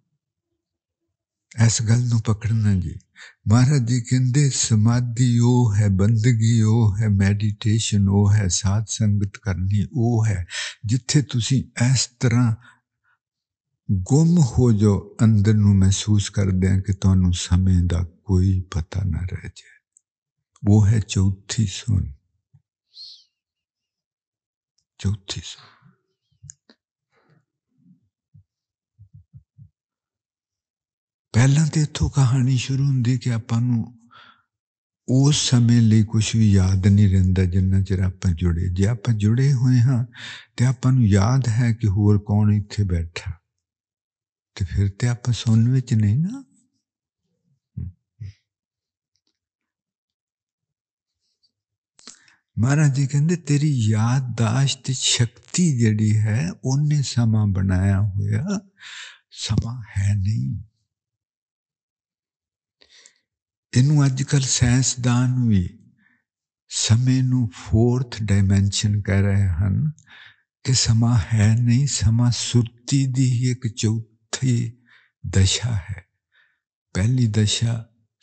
اس 1.59 1.81
گل 1.81 2.09
پکڑنا 2.25 2.73
جی 2.73 2.93
مہاراج 3.45 3.89
جی 3.89 3.99
کہ 4.01 4.49
سما 4.49 4.97
وہ 5.41 5.77
ہے 5.77 5.87
بندگی 5.97 6.61
وہ 6.61 6.99
ہے 6.99 7.07
میڈیٹیشن 7.07 8.07
وہ 8.07 8.23
ہے 8.35 8.47
ساتھ 8.49 8.91
سنگت 8.91 9.37
کرنی 9.37 9.83
وہ 9.91 10.27
ہے 10.27 10.43
جتنے 10.83 11.21
تھی 11.21 11.57
اس 11.81 12.07
طرح 12.19 12.49
گم 13.89 14.37
ہو 14.51 14.71
جاؤ 14.71 14.97
اندر 15.19 15.53
محسوس 15.75 16.29
کردیں 16.31 16.79
کہ 16.81 16.93
تمہیں 16.93 17.31
سمے 17.39 17.75
کا 17.87 18.03
کوئی 18.23 18.61
پتا 18.69 19.03
نہ 19.03 19.21
رہ 19.21 19.47
جائے 19.47 19.79
وہ 20.63 20.89
ہے 20.91 20.99
چوتھی 21.01 21.65
سون 21.65 22.11
چوتھی 24.99 25.41
سن 25.41 25.80
پہلے 31.33 31.59
تو 31.73 31.79
اتو 31.79 32.09
کہانی 32.09 32.57
شروع 32.57 32.85
ہوں 32.85 33.03
کہ 33.03 33.29
آپ 33.29 33.53
سمے 35.33 35.79
لی 35.79 36.03
یاد 36.33 36.85
نہیں 36.85 37.07
رہ 37.07 37.45
جنا 37.45 37.83
چار 37.83 37.99
آپ 37.99 38.27
جڑے 38.37 38.67
جی 38.75 38.87
آپ 38.87 39.09
جڑے 39.17 39.51
ہوئے 39.53 39.79
ہاں 39.79 40.05
تو 40.55 40.67
اپنا 40.67 41.01
یاد 41.03 41.47
ہے 41.47 41.73
کہ 41.73 41.87
ہوا 41.87 42.17
تو 44.55 44.65
پھر 44.65 44.89
تو 44.89 45.09
آپ 45.09 45.31
سنوے 45.31 45.79
نہیں 45.95 46.17
نا 46.17 46.41
مہاراجی 52.57 53.05
کہری 53.07 53.89
یاد 53.89 54.39
داشت 54.39 54.91
شکتی 54.91 55.65
جہی 55.79 56.17
ہے 56.17 56.49
انہیں 56.63 57.01
سنایا 57.01 57.99
ہوا 57.99 58.57
سماں 59.47 59.81
ہے 59.97 60.13
نہیں 60.13 60.70
یہ 63.73 64.23
کل 64.23 64.41
سائنسدان 64.41 65.47
بھی 65.47 65.67
سمے 66.69 67.21
نورتھ 67.21 68.23
ڈائمینشن 68.23 69.01
کہہ 69.01 69.21
رہے 69.21 69.47
ہیں 69.47 69.91
کہ 70.63 70.73
سما 70.73 71.15
ہے 71.33 71.47
نہیں 71.59 71.85
سماں 71.87 72.31
سرتی 72.31 73.05
چوتھی 73.69 74.55
دشا 75.23 75.75
ہے 75.77 76.01
پہلی 76.95 77.27
دشا 77.27 77.75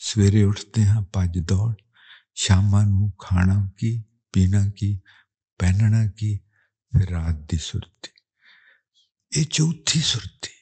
سورے 0.00 0.44
اٹھتے 0.44 0.82
ہاں 0.82 1.02
پوڑ 1.02 1.72
شام 2.34 3.10
کھا 3.18 3.66
کی 3.76 4.02
پینا 4.32 4.70
کی 4.70 4.98
پہننا 5.60 6.06
کی 6.10 6.38
رات 6.92 7.48
کی 7.50 7.56
سرتی 7.56 8.10
یہ 9.32 9.44
چوتھی 9.44 10.00
سرتی 10.00 10.57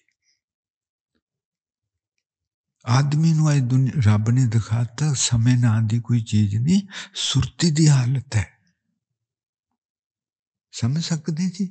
آدمی 2.87 3.33
نو 3.33 3.51
دنیا 3.71 4.01
رب 4.07 4.31
نے 4.31 4.45
دکھاتا 4.47 4.95
تو 4.97 5.15
سمے 5.19 5.55
نام 5.57 5.87
کی 5.89 5.99
کوئی 6.01 6.21
چیز 6.23 6.55
نہیں 6.55 6.87
سرتی 7.23 7.71
دی 7.71 7.89
حالت 7.89 8.37
ہے 8.37 8.45
سکتے 10.73 11.49
جی 11.51 11.67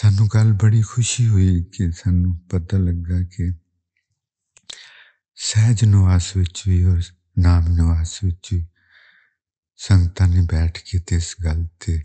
سن 0.00 0.16
گل 0.34 0.52
بڑی 0.52 0.82
خوشی 0.82 1.26
ہوئی 1.28 1.64
کہ 1.72 1.90
سن 1.90 2.22
پتا 2.48 2.76
لگا 2.78 3.22
کہ 3.32 3.50
سہج 5.38 5.84
نواس 5.84 6.36
وی 6.36 6.82
اور 6.84 7.00
نام 7.36 7.64
نواس 7.76 8.22
و 8.22 8.28
سگتا 9.80 10.26
نے 10.26 10.40
بیٹھ 10.50 10.78
کے 10.84 11.16
اس 11.16 11.34
گلتے 11.44 11.96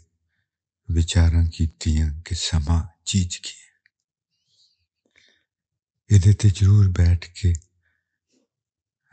وچار 0.90 1.34
کیتیا 1.54 2.08
کہ 2.26 2.36
سما 2.36 2.80
چیز 3.06 3.40
کی 3.40 3.59
ادھر 6.10 6.34
یہ 6.36 6.50
ضرور 6.52 6.86
بیٹھ 6.90 7.26
کے 7.34 7.52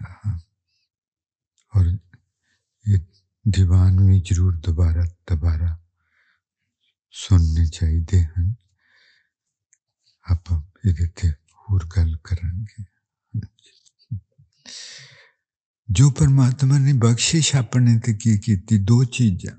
ہاں۔ 0.00 0.36
اور 1.72 1.86
یہ 2.86 2.98
دیوان 3.44 3.96
میں 3.96 4.18
ضرور 4.26 4.52
دوبارہ 4.66 5.04
دوبارہ 5.28 5.74
سننے 7.14 7.66
چاہیے 7.68 8.00
دے 8.12 8.20
ہیں 8.28 8.50
آپ 10.26 10.52
ادھر 10.52 11.06
تے 11.16 11.28
گل 11.90 12.14
کریں 12.24 12.52
گے 12.60 12.82
جو 15.88 16.10
پرماتما 16.10 16.78
نے 16.78 16.92
بخشش 17.00 17.54
اپنے 17.54 17.98
کی 18.00 18.36
کیتی 18.38 18.78
دو 18.84 19.02
چیزیں 19.10 19.54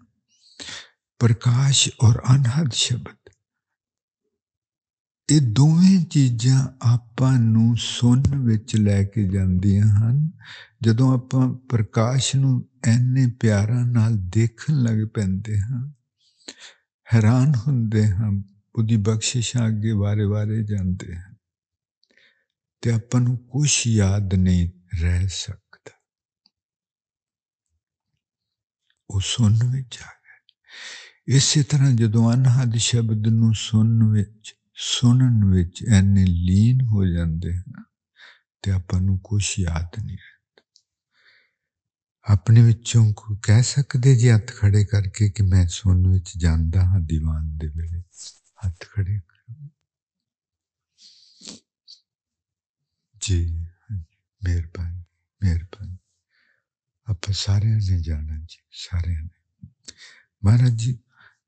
پرکاش 1.22 1.88
اور 1.98 2.16
انہد 2.26 2.74
شبد 2.76 3.17
ਇਹ 5.32 5.42
ਦੋਵੇਂ 5.42 6.06
ਚੀਜ਼ਾਂ 6.06 6.68
ਆਪਾਂ 6.82 7.32
ਨੂੰ 7.40 7.76
ਸੁੰਨ 7.78 8.24
ਵਿੱਚ 8.36 8.76
ਲੈ 8.76 9.04
ਕੇ 9.04 9.24
ਜਾਂਦੀਆਂ 9.28 9.88
ਹਨ 9.88 10.32
ਜਦੋਂ 10.82 11.14
ਆਪਾਂ 11.14 11.54
ਪ੍ਰਕਾਸ਼ 11.54 12.36
ਨੂੰ 12.36 12.70
ਐਨੇ 12.86 13.28
ਪਿਆਰਾਂ 13.28 13.86
ਨਾਲ 13.86 14.18
ਦੇਖਣ 14.18 14.74
ਲੱਗ 14.74 15.06
ਪੈਂਦੇ 15.08 15.60
ਹਾਂ 15.60 15.94
ਹੈਰਾਨ 17.14 17.56
ਹੁੰਦੇ 17.56 18.08
ਹਾਂ 18.08 18.32
ਉਹਦੀ 18.76 18.98
ਬਖਸ਼ਿਸ਼ਾਂ 18.98 19.68
ਅੱਗੇ 19.68 19.92
ਵਾਰੇ-ਵਾਰੇ 19.92 20.64
ਜਾਂਦੇ 20.64 21.16
ਹਨ 21.16 21.36
ਤੇ 22.82 22.92
ਆਪਾਂ 22.92 23.22
ਨੂੰ 23.22 23.38
ਕੁਝ 23.38 23.72
ਯਾਦ 23.88 24.34
ਨਹੀਂ 24.34 24.70
ਰਹਿ 25.02 25.28
ਸਕਦਾ 25.28 25.92
ਉਹ 29.10 29.20
ਸੁਣ 29.20 29.60
ਵਿੱਚ 29.72 30.00
ਆ 30.02 30.06
ਗਿਆ 30.06 31.36
ਇਸੇ 31.36 31.64
ਤਰ੍ਹਾਂ 31.64 31.92
ਜਦੋਂ 31.92 32.34
ਅਨਹਦ 32.34 32.76
ਸ਼ਬਦ 32.76 33.28
ਨੂੰ 33.28 33.54
ਸੁਣ 33.54 34.04
ਵਿੱਚ 34.12 34.57
سننے 34.78 35.64
این 35.88 36.82
ہو 36.82 37.04
جی 37.04 37.52
کچھ 39.24 39.60
یاد 39.60 39.98
نہیں 39.98 40.18
رہتا 40.18 40.62
اپنے 42.26 42.62
کہہ 43.44 43.62
سکتے 43.62 44.16
جی 44.16 44.32
ہاتھ 44.32 44.54
کھڑے 44.54 44.86
کر 44.86 45.08
کے 45.08 45.30
کہ 45.30 45.44
میں 45.44 45.68
سننے 45.68 46.40
جانا 46.40 46.84
ہاں 46.84 47.00
دیوان 47.00 47.62
دیلے 47.62 48.02
ہاتھ 48.64 48.86
کھڑے 48.90 49.20
کر 49.20 49.36
سارا 57.34 57.66
نے 57.66 58.02
جانا 58.02 58.38
جی 58.38 58.78
سارے 58.78 59.14
نے 59.14 59.68
مہاراج 60.44 60.72
جی 60.72 60.98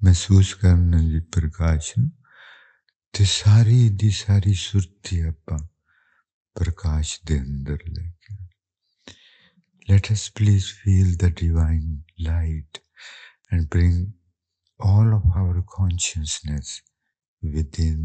محسوس 0.00 0.54
کرنا 0.54 1.00
جی 1.00 1.20
پرکاش 1.20 1.94
تاری 3.14 3.98
کی 3.98 4.10
ساری 4.10 4.54
سرتی 4.54 5.22
دے 7.28 7.38
اندر 7.38 7.88
لے 7.88 8.10
کے 8.10 8.34
اس 10.12 10.34
please 10.34 10.74
feel 10.74 11.16
divine 11.40 12.00
light 12.18 12.78
all 14.82 15.14
of 15.14 15.24
our 15.36 15.62
consciousness 15.68 16.82
within 17.42 18.05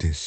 this 0.00 0.26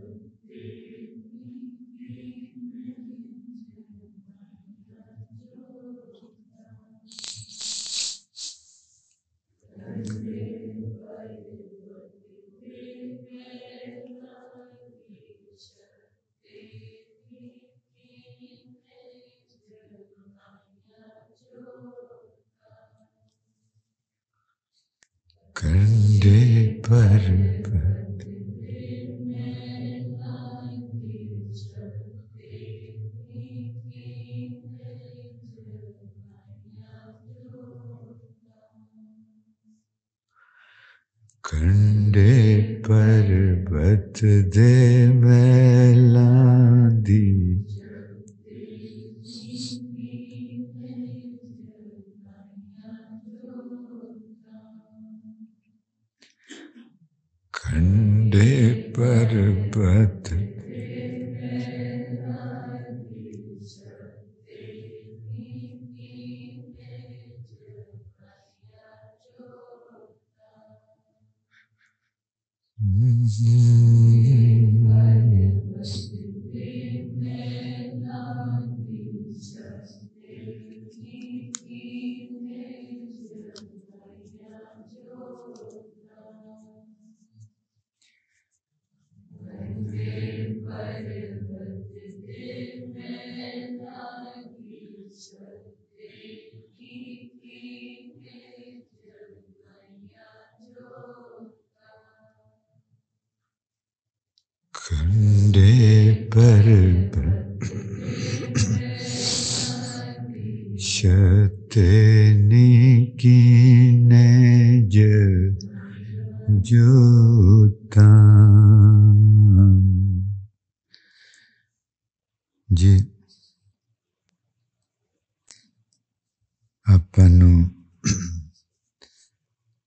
today. 44.21 44.90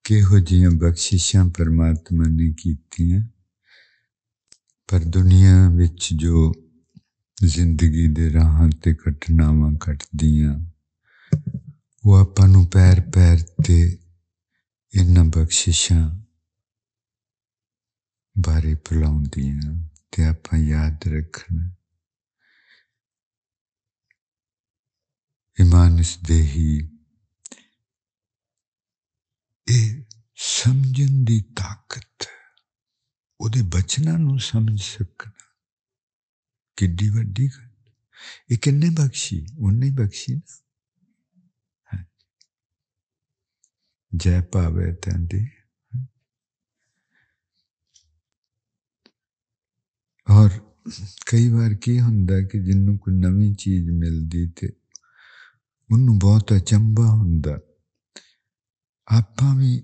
ਕਿਹੋ 0.05 0.39
ਜਿਹੀਆਂ 0.39 0.71
ਬਖਸ਼ਿਸ਼ਾਂ 0.71 1.45
ਪਰਮਾਤਮਾ 1.49 2.25
ਨੇ 2.29 2.51
ਕੀਤੀਆਂ 2.59 3.21
ਪਰ 4.89 5.05
ਦੁਨੀਆ 5.05 5.69
ਵਿੱਚ 5.69 6.09
ਜੋ 6.15 6.53
ਜ਼ਿੰਦਗੀ 7.45 8.07
ਦੇ 8.09 8.33
ਰਾਹਾਂ 8.33 8.69
ਤੇ 8.83 8.95
ਘਟਨਾਵਾਂ 8.95 9.73
ਘਟਦੀਆਂ 9.85 10.59
ਉਹ 12.05 12.15
ਆਪਾਂ 12.15 12.49
ਨੂੰ 12.49 12.67
ਪੈਰ 12.67 13.01
ਪੈਰ 13.01 13.43
ਤੇ 13.67 13.99
ਇਹਨਾਂ 14.95 15.25
ਬਖਸ਼ਿਸ਼ਾਂ 15.25 16.11
ਬਾਰੇ 18.37 18.75
ਭੁਲਾਉਂਦੀਆਂ 18.75 19.75
ਤੇ 20.13 20.25
ਆਪਾਂ 20.25 20.59
ਯਾਦ 20.59 21.09
ਰੱਖਣਾ 21.09 21.71
ਇਮਾਨਸ 25.59 26.19
ਦੇਹੀ 26.19 26.94
جن 29.67 31.25
کی 31.25 31.41
طاقت 31.57 32.25
وہی 33.41 33.63
وی 33.75 33.83
کن 38.57 38.81
بخشی 38.95 39.39
اہ 39.39 39.91
بخشی 39.95 40.35
نا 40.35 42.03
جی 44.13 44.41
پاوت 44.53 45.09
اور 50.29 50.51
کئی 51.27 51.49
بار 51.49 51.73
کی 51.75 52.01
ہوں 52.01 52.27
کہ 52.51 52.59
جنوں 52.59 52.97
کو 52.97 53.11
نو 53.11 53.55
چیز 53.55 53.85
ملتی 53.91 54.47
تہت 56.21 56.53
اچنبا 56.53 57.05
ہوں 57.05 57.43
آپ 59.07 59.43
بھی 59.55 59.83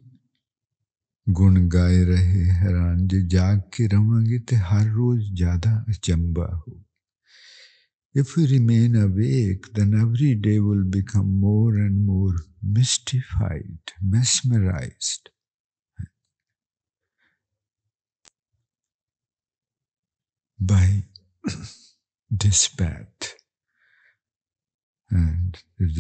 گن 1.27 1.69
گائے 1.73 2.05
رہے 2.05 2.51
حیران 2.63 3.09
جی 3.09 3.29
جاگ 3.29 3.57
کے 3.73 3.89
رہا 3.89 4.21
گے 4.21 4.39
تو 4.39 4.57
ہر 4.71 4.87
روز 4.87 5.21
زیادہ 5.39 5.69
اچنبا 5.69 6.47
ہو 6.55 6.79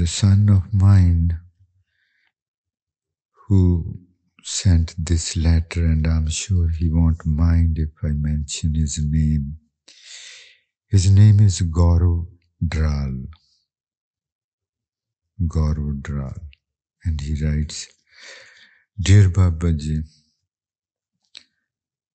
سن 0.06 0.50
of 0.50 0.74
mind 0.74 1.32
who 3.50 3.98
sent 4.44 4.94
this 4.96 5.36
letter, 5.36 5.84
and 5.84 6.06
I'm 6.06 6.28
sure 6.30 6.68
he 6.68 6.88
won't 6.88 7.26
mind 7.26 7.78
if 7.78 7.90
I 8.00 8.10
mention 8.10 8.76
his 8.76 9.00
name. 9.02 9.56
His 10.86 11.10
name 11.10 11.40
is 11.40 11.60
Gaurav 11.60 12.26
Dral. 12.64 13.24
Gaurav 15.42 16.00
Dral. 16.00 16.38
And 17.04 17.20
he 17.20 17.44
writes, 17.44 17.88
Dear 19.00 19.28
Babaji, 19.30 20.04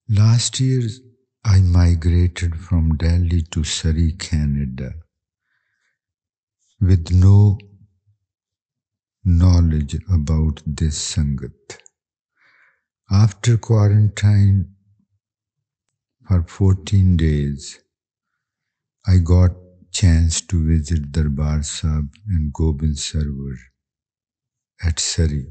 last 0.07 0.61
year 0.61 0.87
I 1.43 1.59
migrated 1.59 2.55
from 2.55 2.95
Delhi 2.95 3.41
to 3.51 3.65
Surrey, 3.65 4.13
Canada 4.13 4.93
with 6.79 7.11
no 7.11 7.57
knowledge 9.25 9.97
about 10.11 10.61
this 10.67 11.15
Sangat. 11.15 11.79
After 13.11 13.57
quarantine 13.57 14.75
for 16.27 16.43
14 16.43 17.17
days, 17.17 17.79
I 19.07 19.17
got 19.17 19.51
chance 19.91 20.41
to 20.41 20.67
visit 20.67 21.11
Darbar 21.11 21.63
Sahib 21.63 22.09
and 22.27 22.53
Gobind 22.53 22.97
Sarwar 22.97 23.55
at 24.83 24.99
Surrey. 24.99 25.51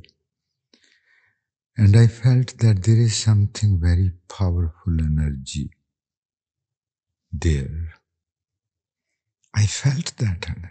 And 1.76 1.96
I 1.96 2.06
felt 2.06 2.58
that 2.58 2.84
there 2.84 2.96
is 2.96 3.16
something 3.16 3.80
very 3.80 4.12
powerful 4.28 5.00
energy 5.00 5.70
there. 7.32 7.94
I 9.54 9.66
felt 9.66 10.16
that 10.18 10.48
energy. 10.48 10.70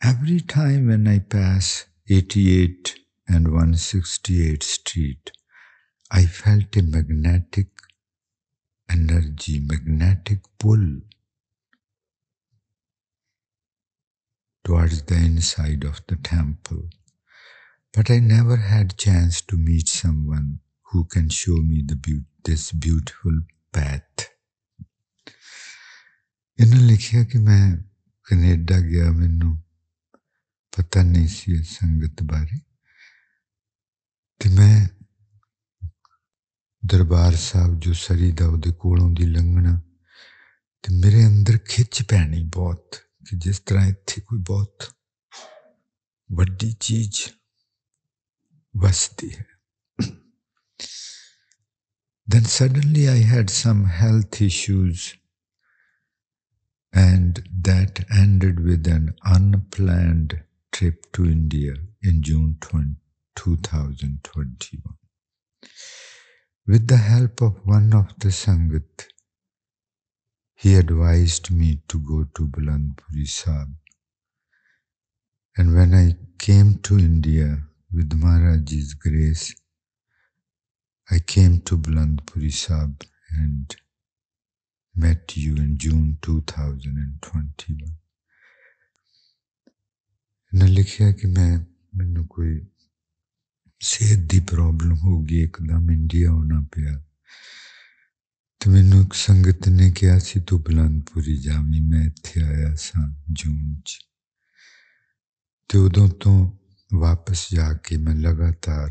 Every 0.00 0.40
time 0.40 0.86
when 0.88 1.08
I 1.08 1.18
pass 1.18 1.86
88 2.08 3.00
and 3.26 3.48
168 3.48 4.62
Street, 4.62 5.32
I 6.10 6.24
felt 6.24 6.76
a 6.76 6.82
magnetic 6.82 7.66
energy, 8.88 9.58
magnetic 9.58 10.38
pull 10.58 11.00
towards 14.64 15.02
the 15.02 15.16
inside 15.16 15.84
of 15.84 16.00
the 16.06 16.16
temple. 16.16 16.88
But 17.92 18.10
I 18.10 18.20
never 18.20 18.56
had 18.56 18.96
chance 18.96 19.40
to 19.42 19.56
meet 19.56 19.88
someone 19.88 20.60
who 20.92 21.04
can 21.04 21.28
show 21.28 21.56
me 21.56 21.82
the 21.82 21.96
be- 21.96 22.24
this 22.44 22.72
beautiful 22.72 23.40
path. 23.72 24.28
ਇਹਨਾਂ 26.60 26.80
ਲਿਖਿਆ 26.80 27.24
ਕਿ 27.24 27.38
ਮੈਂ 27.38 27.76
Canada 28.24 28.80
ਗਿਆ 28.80 29.10
ਮੈਨੂੰ 29.12 29.62
پتا 30.78 31.02
نہیں 31.02 31.62
سنگت 31.62 32.22
بارے 32.22 32.58
تو 34.40 34.50
میں 34.50 34.76
دربار 36.82 37.32
صاحب 37.32 37.82
جو 37.82 37.94
سریدا 37.94 38.46
وہ 38.46 38.56
لنگنا 39.18 39.74
تو 40.84 40.92
میرے 40.92 41.24
اندر 41.24 41.56
کھچ 41.66 42.02
پی 42.08 42.42
بہت 42.54 42.96
جس 43.44 43.64
طرح 43.64 43.86
اتنے 43.86 44.20
کوئی 44.20 44.42
بہت 44.48 44.84
وی 46.30 46.72
چیز 46.80 47.20
وستی 48.74 49.28
ہے 49.34 49.44
then 52.28 52.44
suddenly 52.48 53.08
I 53.08 53.24
had 53.24 53.50
some 53.50 53.86
health 54.00 54.42
issues 54.42 55.12
and 56.94 57.38
دینڈڈ 57.66 58.60
we'd 58.60 58.88
in 58.88 59.60
planned 59.70 60.34
trip 60.78 61.10
to 61.12 61.24
India 61.24 61.74
in 62.04 62.22
June 62.22 62.56
20, 62.60 62.94
2021. 63.34 64.94
With 66.68 66.86
the 66.86 66.96
help 66.96 67.42
of 67.42 67.66
one 67.66 67.92
of 67.92 68.16
the 68.20 68.28
Sangat, 68.28 69.08
he 70.54 70.76
advised 70.76 71.50
me 71.50 71.80
to 71.88 71.98
go 71.98 72.26
to 72.36 72.46
Bulandpuri 72.46 73.26
Sahib. 73.26 73.74
And 75.56 75.74
when 75.74 75.94
I 75.94 76.14
came 76.38 76.78
to 76.84 76.96
India 76.96 77.58
with 77.92 78.12
Maharaj's 78.12 78.94
grace, 78.94 79.52
I 81.10 81.18
came 81.18 81.60
to 81.62 81.76
Bulandpuri 81.76 82.52
Sahib 82.52 83.02
and 83.36 83.74
met 84.94 85.36
you 85.36 85.56
in 85.56 85.76
June 85.76 86.18
2021. 86.22 87.98
نے 90.52 90.66
لکھا 90.66 91.10
کہ 91.12 91.28
میں 91.28 91.56
منو 91.92 92.24
کو 92.24 92.34
کوئی 92.34 92.60
صحت 93.80 94.30
کی 94.30 94.40
problem 94.40 94.92
ہوگی 94.92 95.34
ایک 95.34 95.56
دم 95.68 95.88
انڈیا 95.88 96.30
ہونا 96.30 96.60
پیا 96.60 96.98
تو 98.58 98.70
مینو 98.70 99.02
سنگت 99.14 99.68
نے 99.68 99.90
کہا 99.90 100.18
کہ 100.18 100.40
تو 100.40 100.58
بلند 100.58 101.02
پوری 101.12 101.36
جا 101.36 101.60
میں 101.60 102.06
اتنے 102.06 102.42
آیا 102.42 102.76
سن 102.76 103.12
جون 103.28 103.82
چاپس 106.90 107.50
جا 107.50 107.72
کے 107.72 107.96
میں 107.96 108.14
لگاتار 108.14 108.88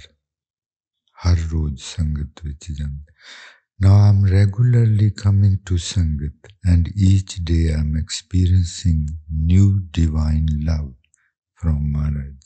ہر 1.26 1.36
روز 1.51 1.82
سنگت 1.82 2.45
جی 2.68 2.74
نا 3.80 3.89
am 3.89 4.26
regularly 4.26 5.09
coming 5.09 5.55
to 5.65 5.78
sangat 5.78 6.47
and 6.63 6.88
each 6.88 7.36
day 7.38 7.74
I 7.74 7.95
experiencing 7.95 9.05
new 9.30 9.78
divine 9.78 10.45
love 10.51 10.97
from 11.57 11.91
Maharaj. 11.91 12.36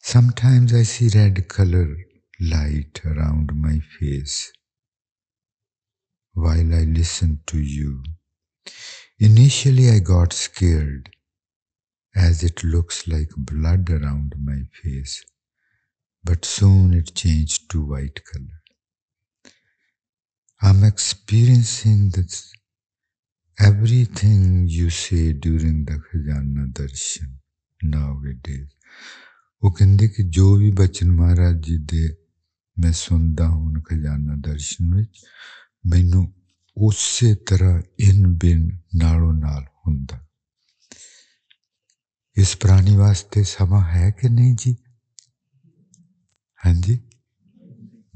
Sometimes 0.00 0.72
I 0.72 0.84
see 0.84 1.10
red 1.18 1.48
color 1.48 1.96
light 2.40 3.00
around 3.04 3.52
my 3.54 3.80
face 3.98 4.52
while 6.32 6.74
I 6.74 6.84
listen 6.84 7.40
to 7.46 7.58
you. 7.58 8.02
Initially, 9.18 9.90
I 9.90 9.98
got 9.98 10.32
scared 10.32 11.10
as 12.14 12.44
it 12.44 12.62
looks 12.62 13.08
like 13.08 13.30
blood 13.36 13.90
around 13.90 14.34
my 14.42 14.60
face, 14.82 15.24
but 16.22 16.44
soon 16.44 16.94
it 16.94 17.14
changed 17.14 17.70
to 17.70 17.84
white 17.84 18.20
color. 18.24 18.62
I'm 20.62 20.84
experiencing 20.84 22.10
this 22.10 22.52
every 23.58 24.04
thing 24.16 24.70
you 24.70 24.88
see 25.00 25.18
during 25.42 25.78
the 25.84 25.96
خزانہ 26.04 26.64
درشن 26.78 27.28
وہ 29.62 29.70
کہتے 29.76 30.08
کہ 30.08 30.22
جو 30.34 30.46
بھی 30.56 30.70
بچن 30.72 31.08
مہاراج 31.16 31.56
جی 31.66 31.76
دے 31.90 32.04
میں 32.76 32.92
سنتا 32.96 33.46
ہوں 33.48 33.74
خزانہ 33.86 34.34
درشن 34.46 34.84
طرح 37.48 37.74
ان 37.98 38.18
بن 38.38 38.60
نالوں 39.00 39.34
ہوں 39.78 39.96
اس 42.36 42.50
پرانی 42.58 42.94
واسطے 42.96 43.42
سما 43.54 43.80
ہے 43.94 44.10
کہ 44.12 44.28
نہیں 44.28 44.54
جی 44.60 44.72
ہاں 46.60 46.74
جی 46.84 46.96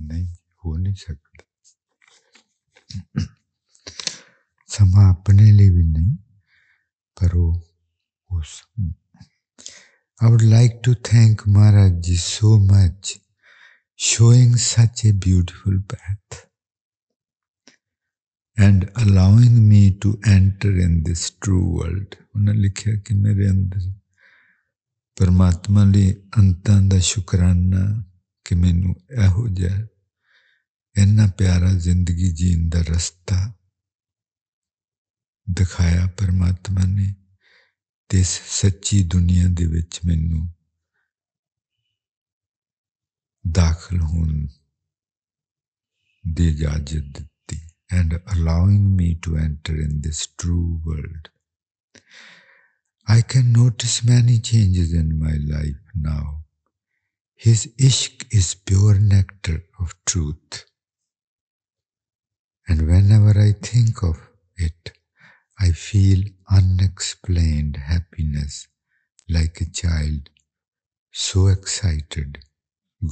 نہیں 0.08 0.26
ہو 0.58 0.76
نہیں 0.76 0.98
سکتا 0.98 1.40
اپنے 4.80 5.50
لی 5.52 5.70
بھی 5.70 5.82
نہیں 5.82 6.16
پر 7.16 7.34
وہ 7.36 7.52
I 10.20 10.30
would 10.30 10.42
like 10.42 10.72
to 10.84 10.94
thank 10.94 11.42
Maharaj 11.46 11.92
ji 12.06 12.16
so 12.16 12.58
much 12.58 13.12
showing 13.98 14.54
such 14.54 15.04
a 15.04 15.12
beautiful 15.12 15.80
path 15.82 16.34
and 18.56 18.84
allowing 18.94 19.56
me 19.68 19.84
to 20.02 20.10
enter 20.24 20.68
in 20.68 21.04
this 21.04 21.32
true 21.32 21.60
world 21.68 22.14
انہیں 22.34 22.54
لکھا 22.54 22.90
کہ 23.04 23.14
میرے 23.14 23.46
اندر 23.48 23.88
پرماتما 25.16 25.82
انتوں 26.36 26.88
کا 26.90 26.98
شکرانہ 26.98 27.84
کہ 28.46 28.56
منوں 28.56 28.94
یہاں 30.96 31.28
پیارا 31.28 31.72
زندگی 31.78 32.30
جی 32.30 32.50
رستہ 32.90 33.52
دکھایا 35.46 36.06
پرماتما 36.16 36.84
نے 36.84 37.08
سچی 38.58 39.02
دنیا 39.02 39.46
دِن 39.58 40.22
موخل 43.82 44.00
ہونے 44.00 44.46
اجازت 46.48 47.04
دیتی 47.14 47.56
and 47.90 48.14
allowing 48.24 48.96
me 48.96 49.14
to 49.22 49.34
enter 49.34 49.74
in 49.74 49.92
this 50.04 50.28
true 50.28 50.58
world 50.84 51.28
I 53.08 53.22
can 53.22 53.52
notice 53.52 54.04
many 54.04 54.38
changes 54.40 54.94
in 54.94 55.18
my 55.18 55.38
life 55.38 55.76
now 55.94 56.40
his 57.46 57.66
ishq 57.86 58.24
is 58.30 58.54
pure 58.64 58.94
nectar 58.94 59.56
of 59.78 59.94
truth 60.06 60.54
and 62.68 62.82
when 62.82 63.12
ever 63.12 63.36
I 63.36 63.52
think 63.52 64.04
of 64.04 64.18
it 64.56 64.88
I 65.62 65.72
feel 65.72 66.20
unexplained 66.48 67.76
happy 67.88 68.22
نس 68.22 68.54
like 69.28 69.62
a 69.62 69.70
child 69.70 70.28
so 71.14 71.44
excited 71.46 72.38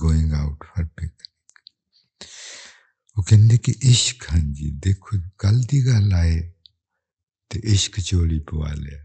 going 0.00 0.33
out 0.33 0.65
for 0.65 0.85
picnic 0.85 1.29
وہ 3.17 3.23
کہتے 3.23 3.57
کہ 3.57 3.73
عشق 3.91 4.33
ہاں 4.33 4.41
جی 4.55 4.71
دیکھو 4.71 5.17
کل 5.39 5.63
کی 5.63 5.85
گل 5.87 6.13
آئے 6.13 6.41
تو 7.49 7.59
عشق 7.73 7.99
چولی 8.01 8.39
پوا 8.41 8.73
لیا 8.75 8.99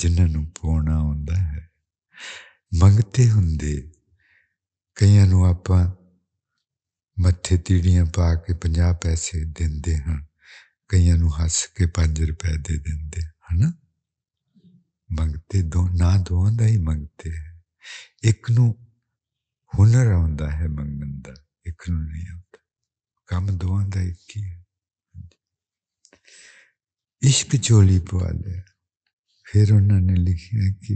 جنہوں 0.00 0.44
جناتے 2.72 3.28
ہوں 3.30 3.56
کئی 4.96 5.18
آپ 5.44 5.70
متے 7.16 7.56
تیڑیاں 7.56 8.04
پا 8.04 8.34
کے 8.34 8.54
پنجہ 8.54 8.92
پیسے 9.02 9.44
دے 9.54 9.94
ہاں 9.96 10.20
ہس 10.92 11.68
کے 11.68 11.86
پانچ 11.86 12.20
روپئے 12.20 12.56
دے 12.56 12.76
دے 13.10 13.20
ہے 13.20 13.56
نا 13.56 13.70
دونوں 16.26 16.58
کا 16.58 16.66
ہی 16.66 16.76
منگتے 16.76 17.30
ہیں 17.30 17.60
ایک 18.22 18.50
ننر 18.50 20.12
آتا 20.12 20.58
ہے 20.58 20.66
منگن 20.66 21.22
کا 21.22 21.32
ایک 21.64 21.82
نئی 21.88 22.28
آتا 22.32 22.56
کام 23.26 23.46
دونوں 23.46 23.90
کا 23.90 24.00
ایک 24.00 24.36
ہی 24.36 24.42
ہے 24.42 24.58
چولی 27.62 27.98
پوا 28.00 28.30
لیا 28.30 28.62
پھر 29.44 29.72
انہوں 29.72 30.00
نے 30.00 30.14
لکھا 30.14 30.86
کہ 30.86 30.94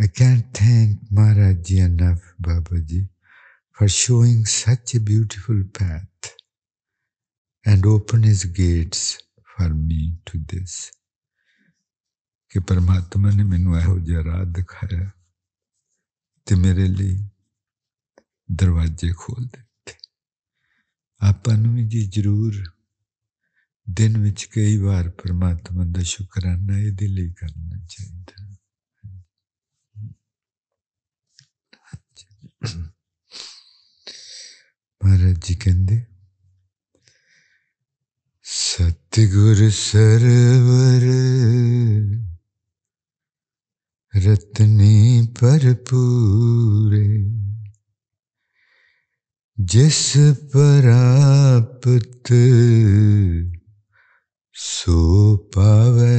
آئی 0.00 0.08
can 0.08 0.42
thank 0.52 1.02
Maharaji 1.10 1.80
of 1.82 2.22
Baba 2.38 2.78
ji 2.78 3.06
for 3.78 3.86
showing 3.86 4.44
such 4.44 4.94
a 4.94 4.98
beautiful 4.98 5.62
path 5.68 6.35
and 7.66 7.86
open 7.86 8.24
is 8.24 8.44
gates 8.58 9.00
for 9.48 9.70
me 9.78 10.02
to 10.24 10.38
this 10.50 10.74
کہ 12.52 12.60
پرماتما 12.60 13.30
نے 13.30 13.44
میم 13.44 13.74
یہ 14.06 14.18
راہ 14.26 14.42
دکھایا 14.56 15.04
تو 16.46 16.56
میرے 16.56 16.86
لیے 16.88 17.16
دروازے 18.48 19.08
کھول 19.20 19.42
دیتے 19.44 19.92
آپ 21.20 21.48
جی 21.90 22.02
ضرور 22.14 22.52
دن 23.86 24.12
کئی 24.52 24.78
بار 24.78 25.08
پرماتما 25.18 25.84
کا 25.94 26.02
شکرانہ 26.04 26.78
یہ 26.78 27.28
کرنا 27.32 27.86
چاہیے 27.86 28.16
مہاراج 35.00 35.46
جی 35.46 35.54
کہ 35.54 35.70
ਸਤਿਗੁਰ 38.76 39.70
ਸਰਵਰ 39.70 41.04
ਰਤਨੀ 44.12 45.28
ਭਰਪੂਰੇ 45.40 47.06
ਜਿਸ 49.58 50.00
ਪ੍ਰਾਪਤ 50.52 52.32
ਸੋ 54.54 55.36
ਪਾਵੇ 55.54 56.16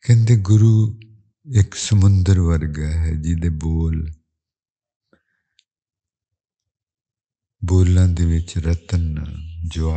ਕਹਿੰਦੇ 0.02 0.36
ਗੁਰੂ 0.36 1.00
ਇੱਕ 1.46 1.74
ਸਮੁੰਦਰ 1.74 2.40
ਵਰਗਾ 2.40 2.90
ਹੈ 2.90 3.14
ਜਿਹਦੇ 3.14 3.48
ਬੋਲ 3.48 4.06
بولن 7.68 8.16
دے 8.16 8.58
رتن 8.60 9.04
کے 9.68 9.80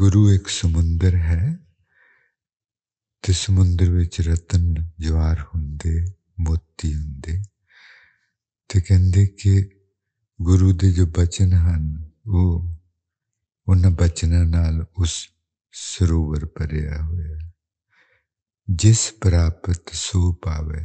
گرو 0.00 0.24
ایک 0.26 0.50
سمندر 0.50 1.14
ہے 1.20 1.44
تے 3.24 3.32
سمندر 3.34 3.90
رتن 4.26 4.64
جواہر 4.98 5.40
ہوں 5.40 5.64
موتی 6.38 6.92
ہوں 6.94 7.40
تے 8.70 8.80
کہندے 8.80 9.26
کہ 9.38 9.54
گرو 10.40 10.70
دے 10.72 10.90
جو 10.92 11.06
بچن 11.16 11.52
ہن 11.64 11.84
وہ 12.26 12.44
ان 13.68 13.82
بچن 13.94 14.32
نال 14.50 14.80
اس 14.96 15.14
سروور 15.74 16.42
پریا 16.56 17.00
ہویا 17.06 17.38
جس 18.68 19.00
پراپت 19.20 19.94
سو 19.94 20.20
پاوے 20.42 20.84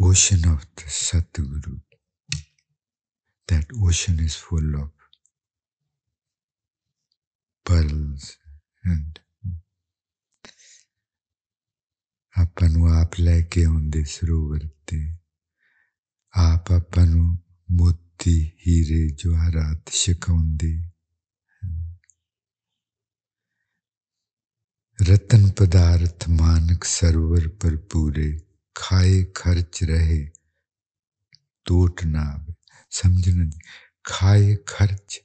ست 0.88 1.40
گرو 1.40 1.76
دفاع 3.48 4.60
سروور 14.06 14.60
آپ 16.30 16.72
موتی 17.68 18.50
ہی 18.66 19.08
شکای 19.92 20.78
رتن 25.08 25.48
پدارتھ 25.48 26.28
مانک 26.28 26.84
سرو 26.84 27.36
پر 27.60 27.76
پورے 27.76 28.49
ਖਾਏ 28.74 29.24
ਖਰਚ 29.34 29.84
ਰਹੇ 29.84 30.30
ਟੋਟ 31.64 32.04
ਨਾ 32.04 32.46
ਸਮਝਣ 32.90 33.50
ਖਾਏ 34.04 34.56
ਖਰਚ 34.66 35.20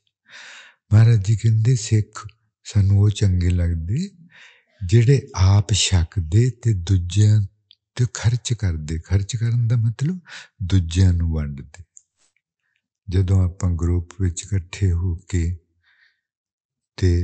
ਮਹਾਰਾਜ 0.93 1.25
ਜੀ 1.25 1.35
ਕਹਿੰਦੇ 1.35 1.75
ਸਿੱਖ 1.75 2.27
ਸਾਨੂੰ 2.63 2.99
ਉਹ 2.99 3.09
ਚੰਗੇ 3.09 3.49
ਲੱਗਦੇ 3.49 4.09
ਜਿਹੜੇ 4.85 5.21
ਆਪ 5.35 5.73
ਛਕਦੇ 5.73 6.49
ਤੇ 6.49 6.73
ਦੂਜਿਆਂ 6.73 7.41
ਤੇ 7.95 8.05
ਖਰਚ 8.13 8.53
ਕਰਦੇ 8.53 8.99
ਖਰਚ 8.99 9.35
ਕਰਨ 9.35 9.67
ਦਾ 9.67 9.75
ਮਤਲਬ 9.75 10.19
ਦੂਜਿਆਂ 10.63 11.13
ਨੂੰ 11.13 11.33
ਵੰਡਦੇ 11.33 11.83
ਜਦੋਂ 13.09 13.43
ਆਪਾਂ 13.45 13.69
ਗਰੁੱਪ 13.71 14.21
ਵਿੱਚ 14.21 14.43
ਇਕੱਠੇ 14.43 14.91
ਹੋ 14.91 15.15
ਕੇ 15.29 15.57
ਤੇ 16.97 17.23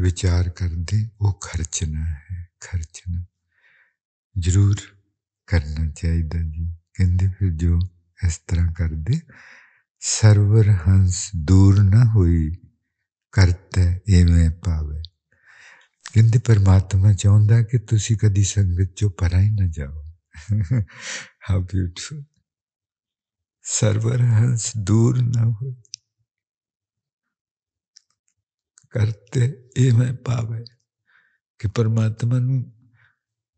ਵਿਚਾਰ 0.00 0.50
ਕਰਦੇ 0.50 1.08
ਉਹ 1.20 1.38
ਖਰਚਣਾ 1.42 2.04
ਹੈ 2.04 2.45
خرچنا 2.60 3.20
ضرور 4.36 4.76
کرنا 5.48 5.92
چاہیے 5.92 6.22
جی 6.52 6.66
جو 7.58 7.78
اس 8.20 8.44
طرح 8.46 8.72
کر 8.72 8.90
دے 9.06 9.16
سرور 10.00 10.64
ہنس 10.86 11.30
دور 11.48 11.74
نہ 11.74 12.02
ہوئی 12.14 12.50
کرتا 13.32 13.80
ہے 13.80 14.48
پاو 14.64 14.92
ہے 14.92 16.38
پرماتما 16.46 17.12
چاہتا 17.12 17.56
ہے 17.56 17.64
کہ 17.64 17.78
تھی 17.78 18.14
کدی 18.14 18.44
سنگت 18.44 18.90
چاہی 18.98 19.48
نہ 19.50 19.66
جاؤ 19.72 20.00
ہا 21.48 21.56
بیوٹی 21.58 22.16
سرور 23.64 24.18
ہنس 24.18 24.74
دور 24.88 25.14
نہ 25.16 25.44
ہوتا 25.46 25.86
ہے 29.36 29.46
ام 29.88 30.02
ہے 30.02 30.75
پرماتما 31.64 32.38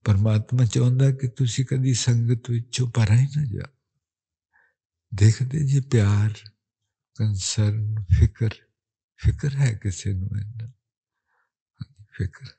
پرماتما 0.05 0.67
چاہتا 0.67 1.11
کہ 1.11 1.29
تھی 1.29 1.65
کدی 1.65 1.95
سنگت 1.95 2.51
ہی 2.51 3.27
نہ 3.37 3.45
جا 3.47 3.67
دیکھتے 5.13 5.59
جی 5.67 5.81
پیارن 5.81 7.35
فکر 8.21 8.49
فکر 9.27 9.57
ہے 9.57 9.75
کسی 9.83 10.13
فکر 12.19 12.47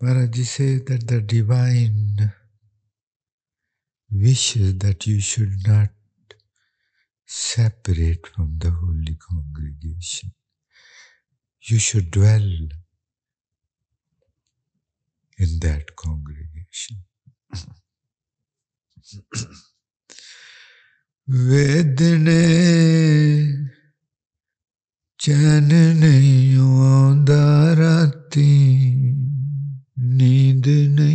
مہارا 0.02 0.24
جسے 0.24 0.78
this 4.10 4.58
that 5.66 6.01
separate 7.32 8.26
from 8.26 8.58
the 8.58 8.70
holy 8.70 9.16
congregation. 9.16 10.32
You 11.62 11.78
should 11.78 12.10
dwell 12.10 12.50
in 15.38 15.58
that 15.60 15.96
congregation. 15.96 16.96
ਵੇਦਨੇ 21.28 22.42
ਚੈਨ 25.18 25.68
ਨਹੀਂ 25.98 26.58
ਆਉਂਦਾ 26.58 27.74
ਰਾਤੀ 27.76 28.46
ਨੀਂਦ 29.98 30.68
ਨਹੀਂ 30.68 31.11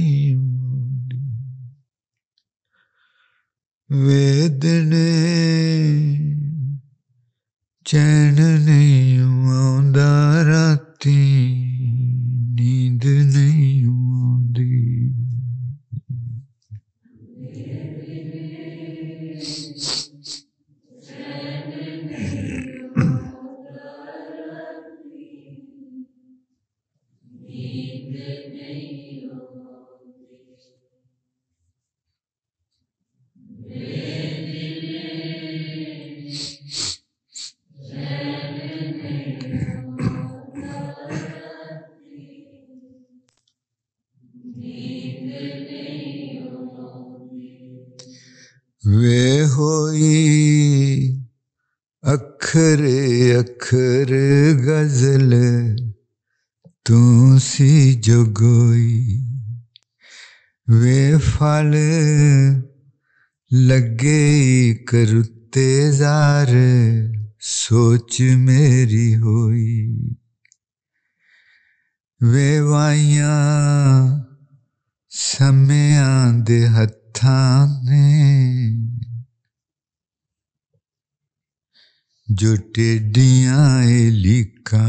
جو 82.39 82.55
ٹیڈیاں 82.73 83.83
لکھا 84.23 84.85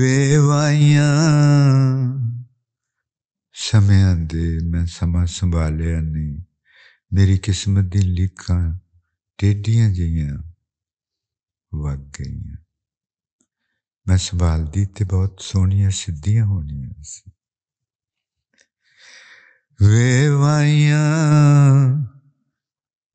ویوائیاں 0.00 1.10
سمیا 3.54 4.12
دے 4.32 4.46
میں 4.70 4.84
سما 4.86 5.24
سنبھالیا 5.36 6.00
نہیں 6.00 6.34
میری 7.14 7.36
قسمت 7.46 7.84
دی 7.92 8.02
لکھا 8.16 8.58
ٹیڈیاں 9.38 9.88
جیاں 9.94 10.36
وگ 11.72 12.00
گئیاں 12.18 12.56
میں 14.06 14.16
سنبھال 14.26 14.60
دی 14.74 14.84
تے 14.94 15.04
بہت 15.12 15.32
سونیا 15.42 15.90
سدھیاں 16.00 16.46
ہونیاں 16.46 17.02
سی 17.02 17.30
ویوائیاں 19.80 21.06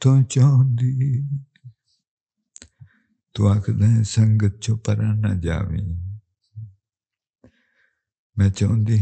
تو 0.00 0.22
چی 0.22 0.40
تو 3.34 3.42
سنگت 4.04 4.60
چار 4.60 5.34
جا 5.42 5.58
میں 8.36 8.48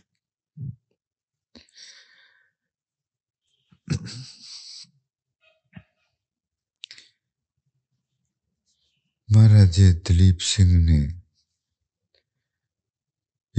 مہاراجے 9.30 9.92
دلیپ 9.94 10.42
سنگھ 10.42 10.74
نے 10.74 11.21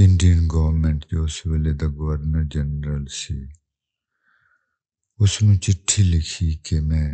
انڈین 0.00 0.38
گورنمنٹ 0.52 1.04
جو 1.10 1.24
اس 1.24 1.36
ویلے 1.46 1.72
دا 1.72 1.86
گورنر 1.86 2.42
جنرل 2.44 3.04
سی 3.06 3.38
اس 5.18 5.32
چٹھی 5.62 6.02
لکھی 6.02 6.50
کہ 6.56 6.80
میں 6.80 7.08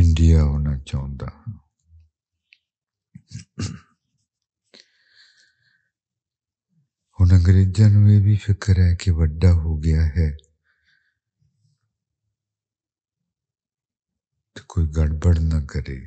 انڈیا 0.00 0.42
ہونا 0.42 0.78
چاہتا 0.78 1.26
ہوں 1.36 1.58
ہوں 7.18 7.28
انگریزوں 7.32 7.90
یہ 8.10 8.20
بھی 8.20 8.36
فکر 8.36 8.78
ہے 8.78 8.94
کہ 8.96 9.10
وڈا 9.10 9.52
ہو 9.52 9.82
گیا 9.82 10.06
ہے 10.06 10.30
کوئی 14.68 14.86
گڑبڑ 14.96 15.34
نہ 15.40 15.64
کرے 15.66 15.98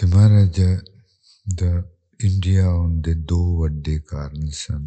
ਤੇ 0.00 0.06
ਮਹਾਰਾਜ 0.06 0.60
ਦਾ 1.54 1.82
ਇੰਡੀਆ 2.20 2.68
ਉਨ 2.68 3.00
ਦੇ 3.00 3.14
ਦੋ 3.14 3.60
ਵੱਡੇ 3.60 3.98
ਕਾਰਨ 4.00 4.50
ਸਨ 4.50 4.86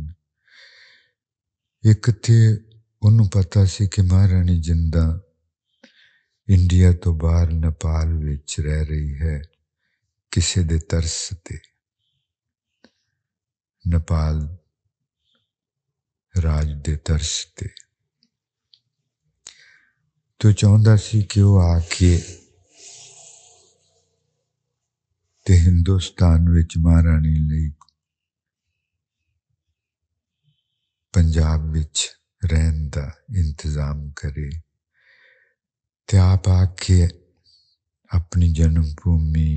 ਇੱਕ 1.84 2.10
ਤੇ 2.12 2.58
ਉਹਨੂੰ 3.02 3.30
ਪਤਾ 3.30 3.66
ਸੀ 3.66 3.88
ਕਿ 3.88 4.02
ਮਹਾਰਾਣੀ 4.02 4.58
ਜਿੰਦਾ 4.62 5.22
ਇੰਡੀਆ 6.48 6.92
ਤੋਂ 6.94 7.14
ਬਾਹਰ 7.16 7.52
ਨੇਪਾਲ 7.52 8.14
ਵਿੱਚ 8.14 8.60
ਰਹਿ 8.60 8.86
ਰਹੀ 8.86 9.14
ਹੈ 9.16 9.42
ਕਿਸੇ 10.32 10.64
ਦੇ 10.64 10.80
ਤਰਸ 10.80 11.30
ਤੇ 11.46 11.58
ਨੇਪਾਲ 13.88 14.58
ਰਾਜ 16.36 16.74
ਦੇ 16.74 16.96
ਤਰਸ 16.96 17.46
ਤੇ 17.56 17.70
ਤੋ 20.40 20.52
ਚਾਹੁੰਦਾ 20.52 20.96
ਸੀ 20.96 21.22
ਕਿ 21.24 21.42
ਉਹ 21.42 21.62
ਆ 21.62 21.80
ਕੇ 21.80 22.41
ਤੇ 25.52 25.58
ਹਿੰਦੁਸਤਾਨ 25.58 26.50
ਵਿੱਚ 26.50 26.78
ਮਹਾਰਾਣੀ 26.78 27.34
ਲਈ 27.40 27.70
ਪੰਜਾਬ 31.14 31.66
ਵਿੱਚ 31.72 32.08
ਰਹਿਣ 32.46 32.88
ਦਾ 32.90 33.04
ਇੰਤਜ਼ਾਮ 33.36 34.10
ਕਰੇ 34.16 34.50
ਤੇ 36.08 36.18
ਆਪ 36.18 36.48
ਆ 36.48 36.64
ਕੇ 36.82 37.10
ਆਪਣੀ 38.12 38.52
ਜਨਮ 38.54 38.86
ਭੂਮੀ 39.04 39.57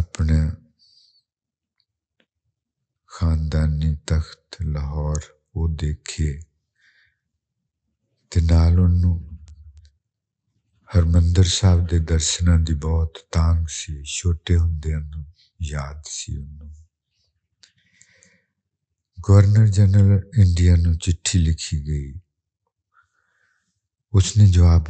ਆਪਣੇ 0.00 0.40
ਖਾਨਦਾਨੀ 3.10 3.94
ਤਖਤ 4.06 4.62
ਲਾਹੌਰ 4.62 5.20
ਉਹ 5.56 5.68
ਦੇਖੇ 5.76 6.32
ਤੇ 8.30 8.40
ਨਾਲ 8.40 8.80
ਉਹਨੂੰ 8.80 9.35
ہرمندر 10.90 11.46
صاحب 11.48 11.78
کے 11.90 11.98
درشنا 12.08 12.54
کی 12.64 12.74
بہت 12.82 13.12
تانگ 13.32 13.64
سی 13.68 13.92
چھوٹے 14.14 14.54
ہندی 14.56 14.92
یاد 15.70 15.98
سی 16.06 16.36
ان 16.36 16.58
گورنر 19.18 19.66
جنرل 19.66 20.20
انڈیا 20.38 20.74
ن 20.76 20.98
چٹھی 20.98 21.38
لکھی 21.38 21.78
گئی 21.86 22.12
اس 24.12 24.26
نے 24.36 24.46
جواب 24.46 24.84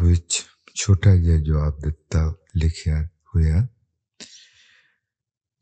چھوٹا 0.74 1.14
جا 1.14 1.36
جاب 1.46 1.74
دتا 1.84 2.22
لکھا 2.54 2.98
ہوا 3.28 3.58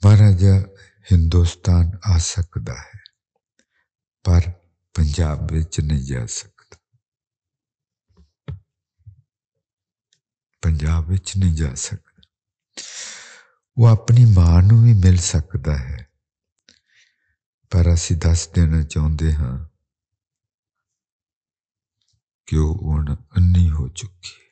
مہاراجا 0.03 0.55
ہندوستان 1.11 1.87
آ 2.05 2.19
سکتا 2.33 2.75
ہے 2.81 2.99
پر 4.25 4.43
پنجاب 4.95 5.39
نہیں 5.79 6.03
جا 6.03 6.27
سک 6.27 6.54
پنجاب 10.65 11.11
وچ 11.11 11.37
نہیں 11.37 11.57
جا 11.57 11.75
سکتا 11.77 12.21
وہ 13.77 13.89
اپنی 13.89 14.25
ماں 14.35 14.61
بھی 14.62 14.93
مل 15.05 15.17
سکتا 15.23 15.75
ہے 15.81 16.03
پر 17.73 17.87
اسی 17.87 18.15
دس 18.15 18.41
دینا 18.57 18.83
چاہتے 18.85 19.33
ہاں 19.33 19.59
وہ 22.49 22.97
انی 23.37 23.71
ہو 23.71 23.89
چکی 23.89 24.33
ہے 24.33 24.43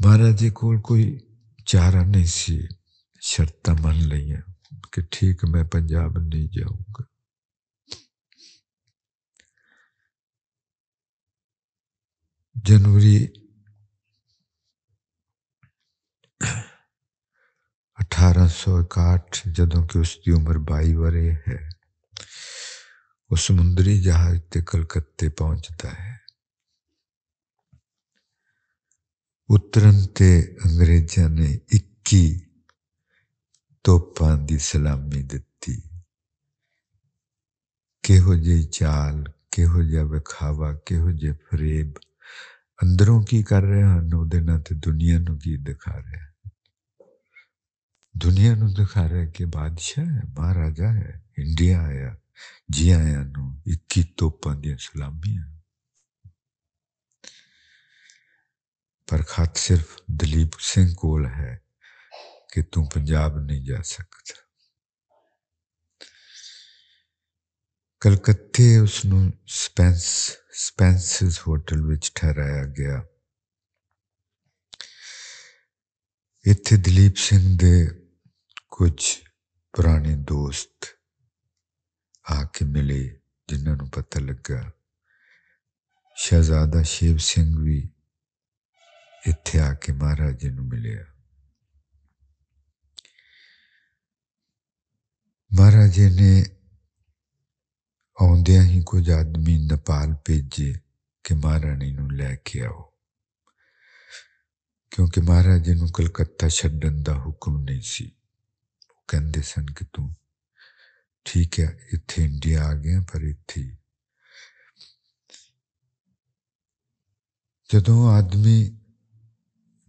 مہاراجی 0.00 0.50
کوئی 0.50 1.06
چارا 1.70 2.02
نہیں 2.02 2.24
سی 2.26 2.58
شرط 3.22 3.68
من 3.80 3.96
لیا 4.08 4.38
کہ 4.92 5.02
ٹھیک 5.10 5.44
میں 5.44 5.62
پنجاب 5.64 6.18
نہیں 6.18 6.46
جاؤں 6.48 6.82
گا 6.94 7.04
جنوری 12.56 13.16
اٹھارہ 17.98 18.46
سو 18.50 18.76
اکاٹھ 18.76 19.40
جدوں 19.48 19.86
کہ 19.86 19.98
اس 19.98 20.16
کی 20.16 20.32
عمر 20.32 20.58
بائی 20.68 20.94
ورے 20.94 21.30
ہے 21.46 21.56
وہ 23.30 23.36
سمندری 23.38 24.00
جہاز 24.02 24.38
تے 24.50 24.62
کلکتے 24.62 25.28
پہنچتا 25.38 25.92
ہے 25.98 26.09
اترتے 29.50 30.40
انگریزوں 30.64 31.28
نے 31.28 31.46
ایک 31.46 32.14
توپان 33.84 34.46
کی 34.46 34.58
سلامی 34.58 35.22
دتی 35.22 35.74
کہ 38.04 38.18
چال 38.70 39.24
کہ 39.52 39.66
فریب 41.50 41.98
اندروں 42.82 43.22
کی 43.22 43.42
کر 43.42 43.62
رہے 43.62 43.82
ہیں 43.82 44.00
وہ 44.12 44.24
دنیا 44.86 45.18
نی 45.18 45.56
دکھا 45.56 45.96
رہے 45.96 46.18
ہیں 46.18 46.30
دنیا 48.14 48.54
نکھا 48.54 49.08
رہا 49.08 49.26
کہ 49.26 49.46
بادشاہ 49.46 50.04
ہے 50.04 50.20
مہاراجا 50.38 50.94
ہے 50.94 51.10
انڈیا 51.36 51.82
آیا 51.82 52.14
جی 52.68 52.92
آیا 52.94 53.20
ایک 53.66 53.98
توپان 54.16 54.62
دلامیاں 54.62 55.59
ਪਰ 59.10 59.22
ਖਤ 59.28 59.56
ਸਿਰਫ 59.56 59.96
ਦਲੀਪ 60.10 60.58
ਸਿੰਘ 60.58 60.94
ਕੋਲ 60.94 61.26
ਹੈ 61.26 61.60
ਕਿ 62.52 62.62
ਤੂੰ 62.62 62.88
ਪੰਜਾਬ 62.88 63.38
ਨਹੀਂ 63.38 63.62
ਜਾ 63.64 63.80
ਸਕਦਾ 63.82 64.34
ਕਲਕੱਤੇ 68.02 68.78
ਉਸ 68.78 69.04
ਨੂੰ 69.04 69.32
ਸਪੈਂਸ 69.46 70.04
ਸਪੈਂਸਸ 70.52 71.40
ਹੋਟਲ 71.48 71.82
ਵਿੱਚ 71.82 72.12
ਠਹਿਰਾਇਆ 72.14 72.64
ਗਿਆ 72.64 73.02
ਇੱਥੇ 76.46 76.76
ਦਲੀਪ 76.76 77.16
ਸਿੰਘ 77.16 77.58
ਦੇ 77.58 77.86
ਕੁਝ 78.70 78.94
ਪੁਰਾਣੇ 79.74 80.16
ਦੋਸਤ 80.16 80.94
ਆ 82.30 82.44
ਕੇ 82.44 82.64
ਮਿਲੇ 82.64 83.20
ਜਿਨ੍ਹਾਂ 83.48 83.76
ਨੂੰ 83.76 83.90
ਪਤਾ 83.90 84.20
ਲੱਗਾ 84.20 84.70
ਸ਼ਹਜ਼ਾਦਾ 86.16 86.82
ਸ਼ੇਵ 86.82 87.16
ਸਿੰਘ 87.16 87.56
ਵੀ 87.58 87.88
اتے 89.24 89.60
آ 89.60 89.72
کے 89.82 89.92
مہاراجے 90.00 90.50
ملے 90.70 90.96
مہاراجے 95.50 96.08
نے 96.18 96.32
پالجے 99.86 100.70
نو 101.96 102.06
لے 102.18 102.36
کے 102.44 102.62
مہاراجے 105.28 105.74
کلکتہ 105.96 106.48
چڈن 106.58 107.02
کا 107.04 107.14
حکم 107.24 107.62
نہیں 107.64 107.80
سی 107.92 108.08
کہتے 109.08 109.42
سن 109.42 109.66
کہ 109.76 109.84
ہے 111.58 111.66
اتھے 111.92 112.24
انڈیا 112.24 112.64
آ 112.68 112.72
گیا 112.82 113.00
پر 113.12 113.20
اتھے 113.30 113.62
جدو 117.70 117.96
آدمی 118.08 118.60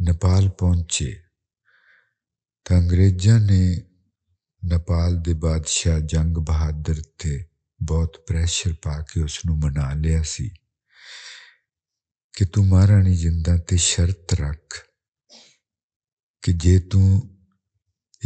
ਨੇਪਾਲ 0.01 0.49
ਪਹੁੰਚੇ 0.49 1.23
ਤਾਂ 2.65 2.77
ਅੰਗਰੇਜ਼ਾਂ 2.77 3.39
ਨੇ 3.39 3.61
ਨੇਪਾਲ 4.63 5.21
ਦੇ 5.21 5.33
ਬਾਦਸ਼ਾਹ 5.33 5.99
ਜੰਗ 5.99 6.37
ਬਹਾਦਰ 6.37 7.01
ਤੇ 7.17 7.43
ਬਹੁਤ 7.79 8.17
ਪ੍ਰੈਸ਼ਰ 8.27 8.73
ਪਾ 8.81 8.99
ਕੇ 9.01 9.21
ਉਸ 9.21 9.39
ਨੂੰ 9.45 9.57
ਮਨਾ 9.59 9.93
ਲਿਆ 9.93 10.21
ਸੀ 10.23 10.49
ਕਿ 12.33 12.45
ਤੂੰ 12.45 12.65
ਮਹਾਰਾਣੀ 12.67 13.15
ਜਿੰਦਾ 13.15 13.57
ਤੇ 13.57 13.77
ਸ਼ਰਤ 13.77 14.33
ਰੱਖ 14.33 14.77
ਕਿ 16.43 16.53
ਜੇ 16.53 16.79
ਤੂੰ 16.79 17.21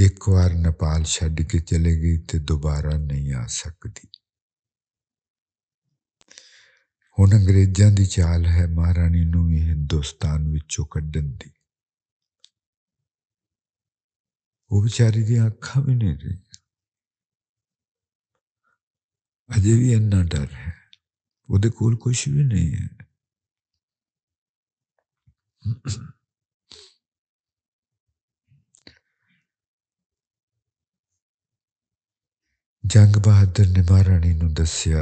ਇੱਕ 0.00 0.29
ਵਾਰ 0.29 0.53
ਨੇਪਾਲ 0.53 1.03
ਛੱਡ 1.03 1.41
ਕੇ 1.41 1.59
ਚਲੇ 1.59 1.95
ਗਈ 1.95 2.17
ਤੇ 2.17 2.39
ਦੁਬਾਰਾ 2.39 2.97
ਨਹੀਂ 2.97 3.33
ਆ 3.33 3.45
ਸਕਦੀ 3.47 4.07
ਹੁਣ 7.17 7.35
ਅੰਗਰੇਜ਼ਾਂ 7.35 7.91
ਦੀ 7.91 8.05
ਚਾਲ 8.05 8.45
ਹੈ 8.45 8.65
ਮਹਾਰਾਣੀ 8.67 9.25
ਨੂੰ 9.25 9.45
ਵੀ 9.47 9.61
ਹਿੰਦੁਸਤਾਨ 9.61 10.47
ਵਿੱਚੋਂ 10.49 10.85
ਕੱਢਣ 10.85 11.27
ਦੀ 11.35 11.51
وہ 14.71 14.81
بیچاری 14.83 15.23
دیا 15.23 15.43
نہیں 15.93 16.17
رہی 16.21 16.37
اجے 19.49 19.73
بھی 19.79 19.93
اتنا 19.95 20.21
ڈر 20.31 20.47
ہے 20.53 20.71
وہ 21.49 21.57
کچھ 22.03 22.29
بھی 22.29 22.43
نہیں 22.43 22.71
ہے 22.73 22.87
جنگ 32.83 33.13
بہادر 33.25 33.67
نے 33.73 33.81
نو 34.33 34.47
دسیا 34.53 35.01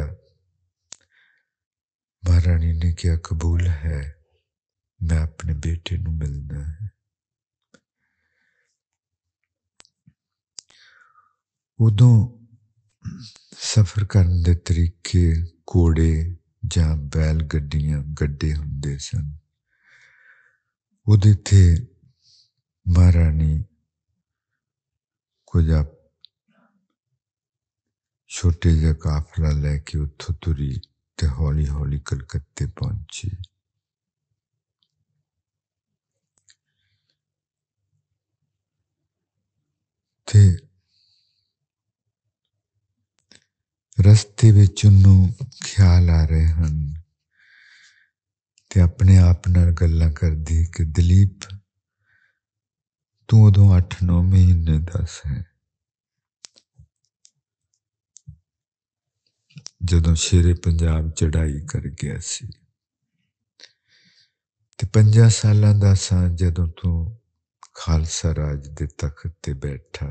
مہارانی 2.24 2.72
نے 2.74 2.92
کیا 2.94 3.16
قبول 3.24 3.68
ہے 3.82 4.02
میں 5.00 5.20
اپنے 5.20 5.54
بیٹے 5.64 5.98
نو 5.98 6.12
ملنا 6.12 6.62
ہے 6.70 6.93
ادو 11.80 12.12
سفر 13.62 14.04
کرنے 14.04 14.54
کے 15.04 15.26
گھوڑے 15.70 16.14
یا 16.76 16.88
بیل 17.14 17.38
گڈیا 17.54 17.98
گہارا 18.20 18.60
چھوٹے 28.30 28.72
جا 28.82 28.94
کافلا 28.94 29.52
لے 29.52 29.78
کے 29.80 29.98
اتوں 29.98 30.36
تری 30.42 30.72
ہولکتے 31.70 32.66
پہنچی 32.68 33.30
ਰਸਤੇ 44.00 44.52
ਵਿੱਚ 44.52 44.86
ਉਹਨੂੰ 44.86 45.34
ਖਿਆਲ 45.64 46.10
ਆ 46.10 46.26
ਰਹੇ 46.26 46.46
ਹਨ 46.48 46.94
ਤੇ 48.70 48.82
ਆਪਣੇ 48.82 49.18
ਆਪ 49.18 49.48
ਨਾਲ 49.48 49.72
ਗੱਲਾਂ 49.72 50.12
ਕਰਦੀ 50.12 50.66
ਕਿ 50.66 50.84
ਦਲੀਪ 50.84 51.40
ਤੂੰ 53.28 53.44
ਉਦੋਂ 53.44 53.80
8-9 53.80 54.22
ਮਹੀਨੇ 54.24 54.80
ਦਾ 54.80 55.06
ਸੀ 55.06 55.44
ਜਦੋਂ 59.86 60.16
ਸ਼ੇਰੇ 60.16 60.54
ਪੰਜਾਬ 60.54 61.12
ਚੜਾਈ 61.12 61.60
ਕਰ 61.66 61.88
ਗਿਆ 62.04 62.18
ਸੀ 62.24 62.48
ਤੇ 64.80 64.88
50 64.98 65.30
ਸਾਲਾਂ 65.30 65.74
ਦਾ 65.76 65.94
ਸਾਂ 65.94 66.30
ਜਦੋਂ 66.30 66.68
ਤੂੰ 66.68 67.20
ਖਾਲਸਾ 67.74 68.36
ਰਾਜ 68.36 68.68
ਦੇ 68.68 68.88
ਤਖਤ 68.88 69.34
ਤੇ 69.44 69.54
ਬੈਠਾ 69.54 70.11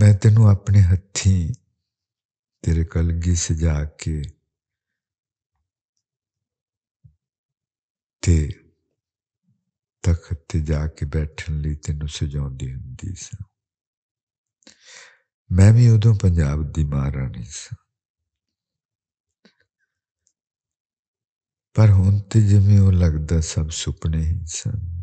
ਮੈਂ 0.00 0.14
ਤੈਨੂੰ 0.14 0.48
ਆਪਣੇ 0.48 0.82
ਹੱਥੀਂ 0.82 1.54
ਤੇਰੇ 2.66 2.84
ਕਲਗੀ 2.84 3.34
ਸਜਾ 3.34 3.84
ਕੇ 3.84 4.22
ਤੇ 8.22 8.48
ਤਖਤ 10.02 10.44
ਤੇ 10.48 10.60
ਜਾ 10.60 10.86
ਕੇ 10.86 11.06
ਬੈਠਣ 11.06 11.60
ਲਈ 11.60 11.74
ਤੈਨੂੰ 11.74 12.08
ਸਜਾਉਂਦੀ 12.08 12.72
ਹੁੰਦੀ 12.74 13.14
ਸੀ 13.14 13.44
ਮੈਂ 15.50 15.72
ਵੀ 15.72 15.88
ਉਦੋਂ 15.88 16.14
ਪੰਜਾਬ 16.14 16.72
ਦੀ 16.72 16.84
ਮਹਾਰਾਣੀ 16.84 17.44
ਸੀ 17.44 17.76
ਪਰ 21.74 21.90
ਹੁਣ 21.90 22.20
ਤੇ 22.20 22.40
ਜਿਵੇਂ 22.40 22.80
ਉਹ 22.80 22.92
ਲੱਗਦਾ 22.92 23.40
ਸਭ 23.40 23.68
ਸੁਪਨੇ 23.68 24.24
ਹੀ 24.24 24.44
ਸਨ 24.46 24.95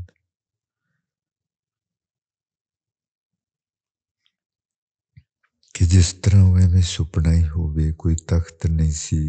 ਕਿ 5.76 5.86
ਜਿਸ 5.86 6.14
ਤਰ੍ਹਾਂ 6.14 6.44
ਉਹ 6.44 6.58
ਐਵੇਂ 6.60 6.82
ਸੁਪਨਾ 6.82 7.34
ਹੀ 7.34 7.48
ਹੋਵੇ 7.48 7.92
ਕੋਈ 7.92 8.16
ਤਖਤ 8.16 8.68
ਨਹੀਂ 8.68 8.92
ਸੀ 8.92 9.30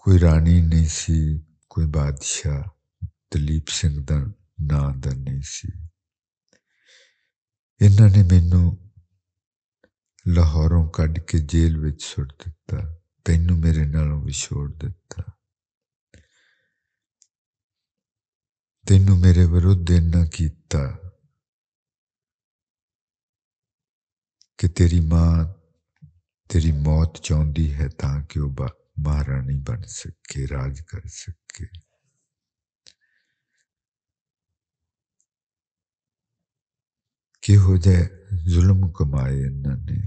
ਕੋਈ 0.00 0.18
ਰਾਣੀ 0.20 0.60
ਨਹੀਂ 0.60 0.86
ਸੀ 0.88 1.44
ਕੋਈ 1.68 1.86
ਬਾਦਸ਼ਾਹ 1.86 2.62
ਦਲੀਪ 3.34 3.68
ਸਿੰਘ 3.68 4.04
ਦਾ 4.04 4.18
ਨਾਂ 4.60 4.94
ਦਾ 4.94 5.10
ਨਹੀਂ 5.10 5.42
ਸੀ 5.44 5.68
ਇਹਨਾਂ 7.80 8.08
ਨੇ 8.08 8.22
ਮੈਨੂੰ 8.22 8.76
ਲਾਹੌਰੋਂ 10.28 10.88
ਕੱਢ 10.90 11.18
ਕੇ 11.18 11.38
ਜੇਲ੍ਹ 11.38 11.78
ਵਿੱਚ 11.78 12.02
ਸੁੱਟ 12.02 12.32
ਦਿੱਤਾ 12.44 12.98
ਤੈਨੂੰ 13.24 13.58
ਮੇਰੇ 13.58 13.84
ਨਾਲੋਂ 13.84 14.20
ਵਿਛੋੜ 14.24 14.70
ਦਿੱਤਾ 14.74 15.22
ਤੈਨੂੰ 18.86 19.18
ਮੇਰੇ 19.18 19.44
ਵਿਰੁੱਧ 19.46 19.90
ਇਹਨਾਂ 19.90 20.26
ਕੀਤਾ 20.26 21.07
کہ 24.58 24.68
تیری 24.68 25.00
ماں 25.00 25.32
تیری 26.50 26.72
موت 26.72 27.16
چاہتی 27.16 27.66
ہے 27.74 27.88
تاکہ 27.88 28.40
وہ 28.40 28.66
مہارا 28.96 29.38
بن 29.66 29.82
سکے 29.88 30.46
راج 30.46 30.80
کر 30.82 31.06
سکے 31.06 31.64
ہو 37.56 37.76
جائے 37.76 38.04
ظلم 38.54 38.80
کمائے 38.92 39.46
انہوں 39.46 39.76
نے 39.76 39.98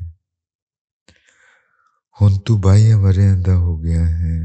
ہوں 2.18 2.34
تاہیاں 2.46 2.98
اندھا 3.32 3.56
ہو 3.56 3.84
گیا 3.84 4.04
ہے 4.20 4.38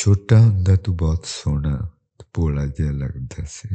چھوٹا 0.00 0.38
ہوں 0.40 0.76
تو 0.76 0.92
بہت 0.92 1.26
سونا 1.26 1.74
پولا 2.34 2.64
جہا 2.66 2.90
لگتا 2.90 3.44
سے 3.46 3.74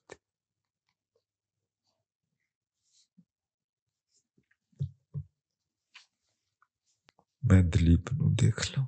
میں 7.43 7.61
دلیپ 7.63 8.13
نو 8.13 8.29
دیکھ 8.35 8.61
لوں 8.71 8.85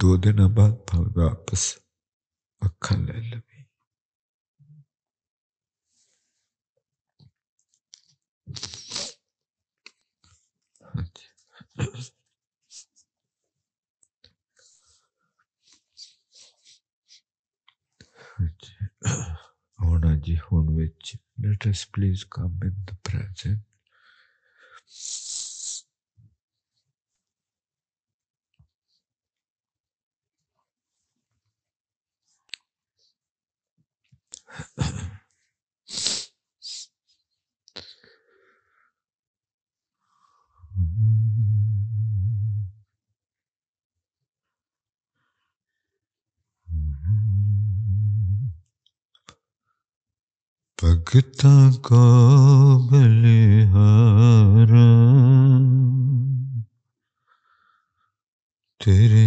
دو 0.00 0.16
دن 0.16 0.38
بعد 0.54 0.94
واپس 1.16 1.62
اکھا 2.62 2.96
لے 2.96 3.20
لو 3.20 3.38
ہونا 19.78 20.14
جی 20.16 20.36
ہوں 20.36 20.66
پلیز 21.92 22.24
کم 22.26 22.58
پریزنٹ 23.02 23.69
بکتا 50.82 51.70
کو 51.82 52.04
بلہار 52.90 54.72
تیرے 58.80 59.26